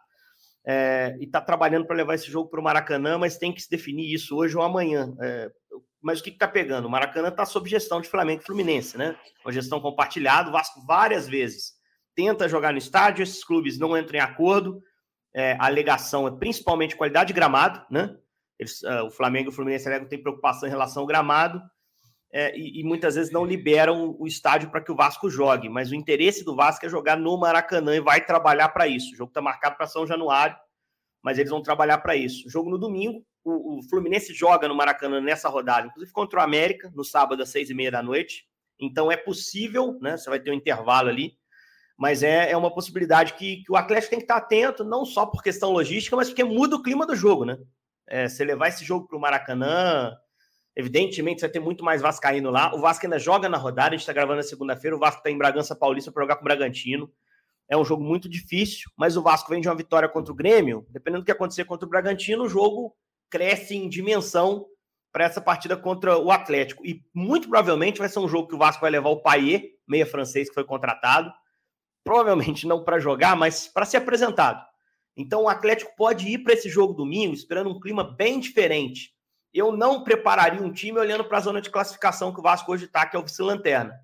É, 0.69 1.17
e 1.21 1.27
tá 1.27 1.41
trabalhando 1.41 1.87
para 1.87 1.97
levar 1.97 2.15
esse 2.15 2.31
jogo 2.31 2.51
para 2.51 2.61
o 2.61 2.65
Maracanã, 2.65 3.17
mas 3.17 3.39
tem 3.39 3.53
que 3.53 3.63
se 3.63 3.71
definir 3.71 4.13
isso 4.13 4.37
hoje 4.37 4.57
ou 4.57 4.63
amanhã. 4.63 5.15
É, 5.21 5.51
mas 6.03 6.21
o 6.21 6.25
que, 6.25 6.33
que 6.33 6.39
tá 6.39 6.49
pegando? 6.49 6.87
O 6.87 6.91
Maracanã 6.91 7.31
tá 7.31 7.45
sob 7.45 7.69
gestão 7.69 8.01
de 8.01 8.09
Flamengo 8.09 8.43
e 8.43 8.47
Fluminense, 8.47 8.99
né? 8.99 9.17
Uma 9.45 9.53
gestão 9.53 9.81
compartilhada. 9.81 10.49
O 10.49 10.53
Vasco 10.53 10.85
várias 10.87 11.29
vezes 11.29 11.77
tenta 12.17 12.49
jogar 12.49 12.73
no 12.73 12.79
estádio, 12.79 13.23
esses 13.23 13.45
clubes 13.45 13.79
não 13.79 13.97
entram 13.97 14.19
em 14.19 14.23
acordo. 14.23 14.83
É, 15.35 15.53
a 15.53 15.67
alegação 15.67 16.27
é 16.27 16.31
principalmente 16.31 16.97
qualidade 16.97 17.29
de 17.29 17.35
gramado, 17.35 17.85
né? 17.91 18.17
Eles, 18.59 18.83
ah, 18.85 19.05
o 19.05 19.11
Flamengo 19.11 19.51
e 19.51 19.53
o 19.53 19.55
Fluminense 19.55 19.87
alegam 19.87 20.09
tem 20.09 20.21
preocupação 20.21 20.67
em 20.67 20.71
relação 20.71 21.03
ao 21.03 21.07
gramado. 21.07 21.61
É, 22.39 22.55
e, 22.55 22.81
e, 22.81 22.85
muitas 22.85 23.15
vezes 23.15 23.33
não 23.33 23.47
liberam 23.47 24.15
o 24.19 24.27
estádio 24.27 24.71
para 24.71 24.83
que 24.83 24.93
o 24.93 24.95
Vasco 24.95 25.31
jogue. 25.31 25.71
Mas 25.71 25.91
o 25.91 25.95
interesse 25.95 26.45
do 26.45 26.55
Vasco 26.55 26.85
é 26.85 26.89
jogar 26.89 27.17
no 27.17 27.35
Maracanã 27.39 27.97
e 27.97 28.01
vai 28.01 28.23
trabalhar 28.23 28.69
para 28.69 28.87
isso. 28.87 29.15
O 29.15 29.17
jogo 29.17 29.31
está 29.31 29.41
marcado 29.41 29.75
para 29.75 29.87
São 29.87 30.07
Januário, 30.07 30.55
mas 31.23 31.39
eles 31.39 31.51
vão 31.51 31.63
trabalhar 31.63 31.97
para 31.97 32.15
isso. 32.15 32.47
O 32.47 32.51
jogo 32.51 32.69
no 32.69 32.77
domingo, 32.77 33.25
o, 33.43 33.79
o, 33.79 33.83
Fluminense 33.89 34.35
joga 34.35 34.69
no 34.69 34.75
Maracanã 34.75 35.19
nessa 35.19 35.49
rodada, 35.49 35.87
inclusive 35.87 36.13
contra 36.13 36.41
o 36.41 36.43
América, 36.43 36.93
no 36.95 37.03
sábado 37.03 37.43
às 37.43 37.49
seis 37.49 37.71
e 37.71 37.75
meia 37.75 37.91
da 37.91 38.03
noite. 38.03 38.45
Então 38.79 39.11
é 39.11 39.17
possível, 39.17 39.99
né? 40.03 40.19
Você 40.19 40.29
vai 40.29 40.39
ter 40.39 40.51
um 40.51 40.55
intervalo 40.55 41.09
ali, 41.09 41.39
mas 41.97 42.23
é, 42.23 42.51
é 42.51 42.57
uma 42.57 42.71
possibilidade 42.71 43.33
que, 43.33 43.63
que 43.65 43.73
o 43.73 43.77
Atlético 43.77 44.11
tem 44.11 44.19
que 44.19 44.25
estar 44.25 44.37
atento, 44.37 44.85
não 44.85 45.07
só 45.07 45.25
por 45.25 45.43
questão 45.43 45.71
logística, 45.71 46.15
mas 46.15 46.29
porque 46.29 46.45
muda 46.45 46.77
o 46.77 46.83
clima 46.83 47.07
do 47.07 47.17
jogo, 47.17 47.47
né? 47.47 47.57
É, 48.07 48.29
você 48.29 48.45
levar 48.45 48.69
esse 48.69 48.85
jogo 48.85 49.09
para 49.09 49.17
o 49.17 49.21
Maracanã, 49.21 50.15
evidentemente 50.77 51.41
você 51.41 51.47
vai 51.47 51.53
ter 51.53 51.61
muito 51.61 51.83
mais 51.83 52.03
Vascaíno 52.03 52.51
lá. 52.51 52.75
O 52.75 52.81
Vasco 52.81 53.07
ainda 53.07 53.19
joga 53.19 53.49
na 53.49 53.57
rodada, 53.57 53.89
a 53.89 53.93
gente 53.93 54.01
está 54.01 54.13
gravando 54.13 54.37
na 54.37 54.43
segunda-feira, 54.43 54.95
o 54.95 54.99
Vasco 54.99 55.19
está 55.19 55.31
em 55.31 55.39
Bragança 55.39 55.75
Paulista 55.75 56.13
para 56.13 56.23
jogar 56.23 56.37
com 56.37 56.43
o 56.43 56.45
Bragantino. 56.45 57.11
É 57.69 57.77
um 57.77 57.85
jogo 57.85 58.05
muito 58.05 58.29
difícil, 58.29 58.91
mas 58.97 59.17
o 59.17 59.23
Vasco 59.23 59.49
vem 59.49 59.61
de 59.61 59.69
uma 59.69 59.75
vitória 59.75 60.09
contra 60.09 60.31
o 60.31 60.37
Grêmio. 60.37 60.87
Dependendo 60.91 61.23
do 61.23 61.25
que 61.25 61.33
acontecer 61.33 61.65
contra 61.65 61.87
o 61.87 61.89
Bragantino, 61.89 62.45
o 62.45 62.49
jogo 62.49 62.95
cresce 63.31 63.75
em 63.75 63.89
dimensão 63.89 64.67
para 65.11 65.25
essa 65.25 65.41
partida 65.41 65.77
contra 65.77 66.19
o 66.19 66.31
Atlético. 66.31 66.87
E 66.87 67.03
muito 67.15 67.49
provavelmente 67.49 67.99
vai 67.99 68.09
ser 68.09 68.19
um 68.19 68.29
jogo 68.29 68.49
que 68.49 68.55
o 68.55 68.59
Vasco 68.59 68.83
vai 68.83 68.91
levar 68.91 69.09
o 69.09 69.23
Paier, 69.23 69.71
meia 69.89 70.05
francês 70.05 70.49
que 70.49 70.55
foi 70.55 70.65
contratado. 70.65 71.33
Provavelmente 72.05 72.67
não 72.67 72.85
para 72.85 73.01
jogar, 73.01 73.35
mas 73.35 73.67
para 73.67 73.87
ser 73.87 73.97
apresentado. 73.97 74.63
Então 75.17 75.45
o 75.45 75.49
Atlético 75.49 75.97
pode 75.97 76.29
ir 76.29 76.39
para 76.39 76.53
esse 76.53 76.69
jogo 76.69 76.93
domingo 76.93 77.33
esperando 77.33 77.71
um 77.71 77.81
clima 77.81 78.05
bem 78.05 78.39
diferente. 78.39 79.16
Eu 79.57 79.75
não 79.75 80.05
prepararia 80.05 80.63
um 80.63 80.71
time 80.71 80.99
olhando 80.99 81.25
para 81.25 81.39
a 81.39 81.41
zona 81.41 81.63
de 81.63 81.71
classificação 81.71 82.31
que 82.31 82.39
o 82.39 82.43
Vasco 82.43 82.71
hoje 82.71 82.85
está, 82.85 83.07
que 83.07 83.17
é 83.17 83.19
o 83.19 83.23
vice-lanterna. 83.23 83.99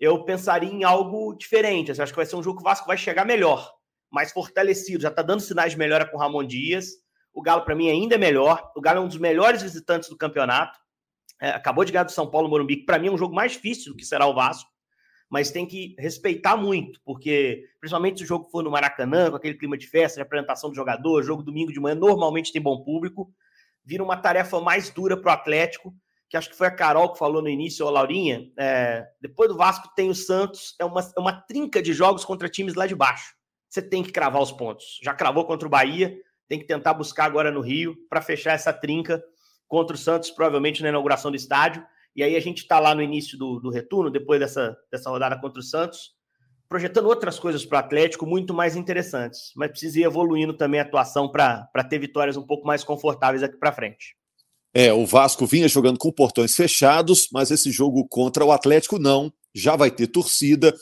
Eu 0.00 0.24
pensaria 0.24 0.70
em 0.70 0.84
algo 0.84 1.34
diferente. 1.34 1.90
Eu 1.90 2.02
acho 2.02 2.14
que 2.14 2.16
vai 2.16 2.24
ser 2.24 2.34
um 2.36 2.42
jogo 2.42 2.56
que 2.56 2.62
o 2.62 2.64
Vasco 2.64 2.86
vai 2.86 2.96
chegar 2.96 3.26
melhor, 3.26 3.70
mais 4.10 4.32
fortalecido. 4.32 5.02
Já 5.02 5.10
está 5.10 5.20
dando 5.20 5.40
sinais 5.40 5.72
de 5.72 5.78
melhora 5.78 6.06
com 6.06 6.16
o 6.16 6.20
Ramon 6.20 6.44
Dias. 6.44 6.92
O 7.30 7.42
Galo, 7.42 7.62
para 7.62 7.74
mim, 7.74 7.90
ainda 7.90 8.14
é 8.14 8.18
melhor. 8.18 8.72
O 8.74 8.80
Galo 8.80 9.00
é 9.00 9.02
um 9.02 9.08
dos 9.08 9.18
melhores 9.18 9.60
visitantes 9.60 10.08
do 10.08 10.16
campeonato. 10.16 10.78
É, 11.42 11.50
acabou 11.50 11.84
de 11.84 11.92
ganhar 11.92 12.04
do 12.04 12.12
São 12.12 12.30
Paulo 12.30 12.48
Morumbi, 12.48 12.76
que 12.76 12.86
para 12.86 12.98
mim 12.98 13.08
é 13.08 13.12
um 13.12 13.18
jogo 13.18 13.34
mais 13.34 13.52
difícil 13.52 13.92
do 13.92 13.98
que 13.98 14.04
será 14.04 14.26
o 14.26 14.34
Vasco 14.34 14.70
mas 15.28 15.50
tem 15.50 15.66
que 15.66 15.94
respeitar 15.98 16.56
muito, 16.56 17.00
porque 17.04 17.64
principalmente 17.80 18.18
se 18.18 18.24
o 18.24 18.26
jogo 18.26 18.48
for 18.48 18.62
no 18.62 18.70
Maracanã, 18.70 19.28
com 19.28 19.36
aquele 19.36 19.58
clima 19.58 19.76
de 19.76 19.86
festa, 19.86 20.18
de 20.18 20.22
apresentação 20.22 20.70
do 20.70 20.76
jogador, 20.76 21.22
jogo 21.22 21.42
domingo 21.42 21.72
de 21.72 21.80
manhã, 21.80 21.96
normalmente 21.96 22.52
tem 22.52 22.62
bom 22.62 22.82
público, 22.84 23.32
vira 23.86 24.02
uma 24.02 24.16
tarefa 24.16 24.60
mais 24.60 24.90
dura 24.90 25.16
para 25.16 25.30
o 25.30 25.32
Atlético, 25.32 25.94
que 26.28 26.36
acho 26.36 26.50
que 26.50 26.56
foi 26.56 26.66
a 26.66 26.74
Carol 26.74 27.12
que 27.12 27.18
falou 27.18 27.40
no 27.40 27.48
início, 27.48 27.84
ou 27.84 27.90
a 27.90 27.94
Laurinha, 27.94 28.50
é, 28.58 29.06
depois 29.20 29.48
do 29.48 29.56
Vasco 29.56 29.88
tem 29.94 30.10
o 30.10 30.14
Santos, 30.14 30.74
é 30.80 30.84
uma, 30.84 31.00
é 31.00 31.20
uma 31.20 31.32
trinca 31.32 31.80
de 31.80 31.92
jogos 31.92 32.24
contra 32.24 32.48
times 32.48 32.74
lá 32.74 32.86
de 32.86 32.96
baixo. 32.96 33.34
Você 33.68 33.80
tem 33.80 34.02
que 34.02 34.10
cravar 34.10 34.42
os 34.42 34.50
pontos. 34.50 34.98
Já 35.02 35.14
cravou 35.14 35.44
contra 35.44 35.68
o 35.68 35.70
Bahia, 35.70 36.16
tem 36.48 36.58
que 36.58 36.66
tentar 36.66 36.94
buscar 36.94 37.24
agora 37.24 37.50
no 37.50 37.60
Rio 37.60 37.96
para 38.10 38.20
fechar 38.20 38.52
essa 38.52 38.72
trinca 38.72 39.22
contra 39.68 39.94
o 39.94 39.98
Santos, 39.98 40.30
provavelmente 40.30 40.82
na 40.82 40.88
inauguração 40.88 41.30
do 41.30 41.36
estádio. 41.36 41.84
E 42.14 42.22
aí 42.22 42.34
a 42.34 42.40
gente 42.40 42.58
está 42.58 42.80
lá 42.80 42.94
no 42.94 43.02
início 43.02 43.38
do, 43.38 43.60
do 43.60 43.70
retorno, 43.70 44.10
depois 44.10 44.40
dessa, 44.40 44.76
dessa 44.90 45.10
rodada 45.10 45.38
contra 45.40 45.60
o 45.60 45.62
Santos, 45.62 46.15
projetando 46.68 47.06
outras 47.06 47.38
coisas 47.38 47.64
para 47.64 47.76
o 47.76 47.78
Atlético 47.78 48.26
muito 48.26 48.52
mais 48.54 48.76
interessantes. 48.76 49.52
Mas 49.56 49.70
precisa 49.70 50.00
ir 50.00 50.04
evoluindo 50.04 50.56
também 50.56 50.80
a 50.80 50.82
atuação 50.82 51.30
para 51.30 51.84
ter 51.88 51.98
vitórias 51.98 52.36
um 52.36 52.42
pouco 52.42 52.66
mais 52.66 52.84
confortáveis 52.84 53.42
aqui 53.42 53.56
para 53.56 53.72
frente. 53.72 54.16
É, 54.74 54.92
o 54.92 55.06
Vasco 55.06 55.46
vinha 55.46 55.68
jogando 55.68 55.98
com 55.98 56.12
portões 56.12 56.54
fechados, 56.54 57.28
mas 57.32 57.50
esse 57.50 57.70
jogo 57.70 58.06
contra 58.08 58.44
o 58.44 58.52
Atlético 58.52 58.98
não. 58.98 59.32
Já 59.54 59.74
vai 59.74 59.90
ter 59.90 60.06
torcida, 60.06 60.74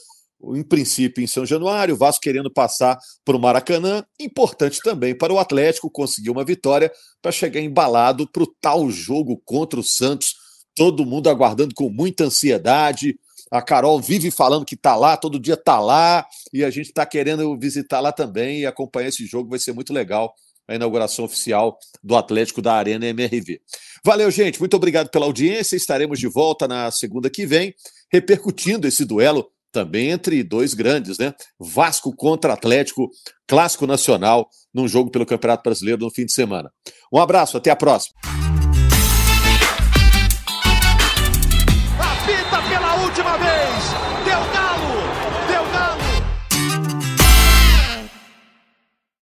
em 0.55 0.65
princípio 0.65 1.23
em 1.23 1.29
São 1.29 1.47
Januário, 1.47 1.95
o 1.95 1.99
Vasco 1.99 2.23
querendo 2.23 2.51
passar 2.51 2.99
para 3.25 3.37
o 3.37 3.41
Maracanã. 3.41 4.05
Importante 4.19 4.81
também 4.83 5.17
para 5.17 5.33
o 5.33 5.39
Atlético 5.39 5.91
conseguir 5.91 6.31
uma 6.31 6.45
vitória 6.45 6.91
para 7.23 7.31
chegar 7.31 7.61
embalado 7.61 8.29
para 8.31 8.43
o 8.43 8.53
tal 8.61 8.91
jogo 8.91 9.41
contra 9.45 9.79
o 9.79 9.85
Santos 9.85 10.35
todo 10.75 11.07
mundo 11.07 11.31
aguardando 11.31 11.75
com 11.75 11.89
muita 11.89 12.25
ansiedade. 12.25 13.19
A 13.55 13.63
Carol 13.63 14.01
vive 14.01 14.33
falando 14.33 14.65
que 14.65 14.75
está 14.75 14.97
lá, 14.97 15.17
todo 15.17 15.39
dia 15.39 15.55
está 15.55 15.79
lá, 15.79 16.27
e 16.53 16.65
a 16.65 16.71
gente 16.71 16.87
está 16.87 17.07
querendo 17.07 17.57
visitar 17.57 18.01
lá 18.01 18.11
também 18.11 18.63
e 18.63 18.67
acompanhar 18.67 19.11
esse 19.11 19.25
jogo, 19.27 19.49
vai 19.49 19.61
ser 19.61 19.73
muito 19.73 19.93
legal 19.93 20.35
a 20.67 20.75
inauguração 20.75 21.25
oficial 21.25 21.79
do 22.03 22.17
Atlético 22.17 22.61
da 22.61 22.75
Arena 22.75 23.07
MRV. 23.07 23.61
Valeu, 24.05 24.29
gente, 24.29 24.59
muito 24.59 24.75
obrigado 24.75 25.09
pela 25.09 25.27
audiência. 25.27 25.77
Estaremos 25.77 26.19
de 26.19 26.27
volta 26.27 26.67
na 26.67 26.91
segunda 26.91 27.31
que 27.31 27.47
vem, 27.47 27.73
repercutindo 28.13 28.89
esse 28.89 29.05
duelo 29.05 29.49
também 29.71 30.11
entre 30.11 30.43
dois 30.43 30.75
grandes, 30.75 31.17
né? 31.17 31.33
Vasco 31.57 32.13
contra 32.17 32.55
Atlético, 32.55 33.09
clássico 33.47 33.87
nacional, 33.87 34.49
num 34.75 34.89
jogo 34.89 35.13
pelo 35.13 35.25
Campeonato 35.25 35.63
Brasileiro 35.63 36.01
no 36.01 36.11
fim 36.11 36.27
de 36.27 36.33
semana. 36.33 36.73
Um 37.13 37.21
abraço, 37.21 37.57
até 37.57 37.71
a 37.71 37.77
próxima. 37.77 38.17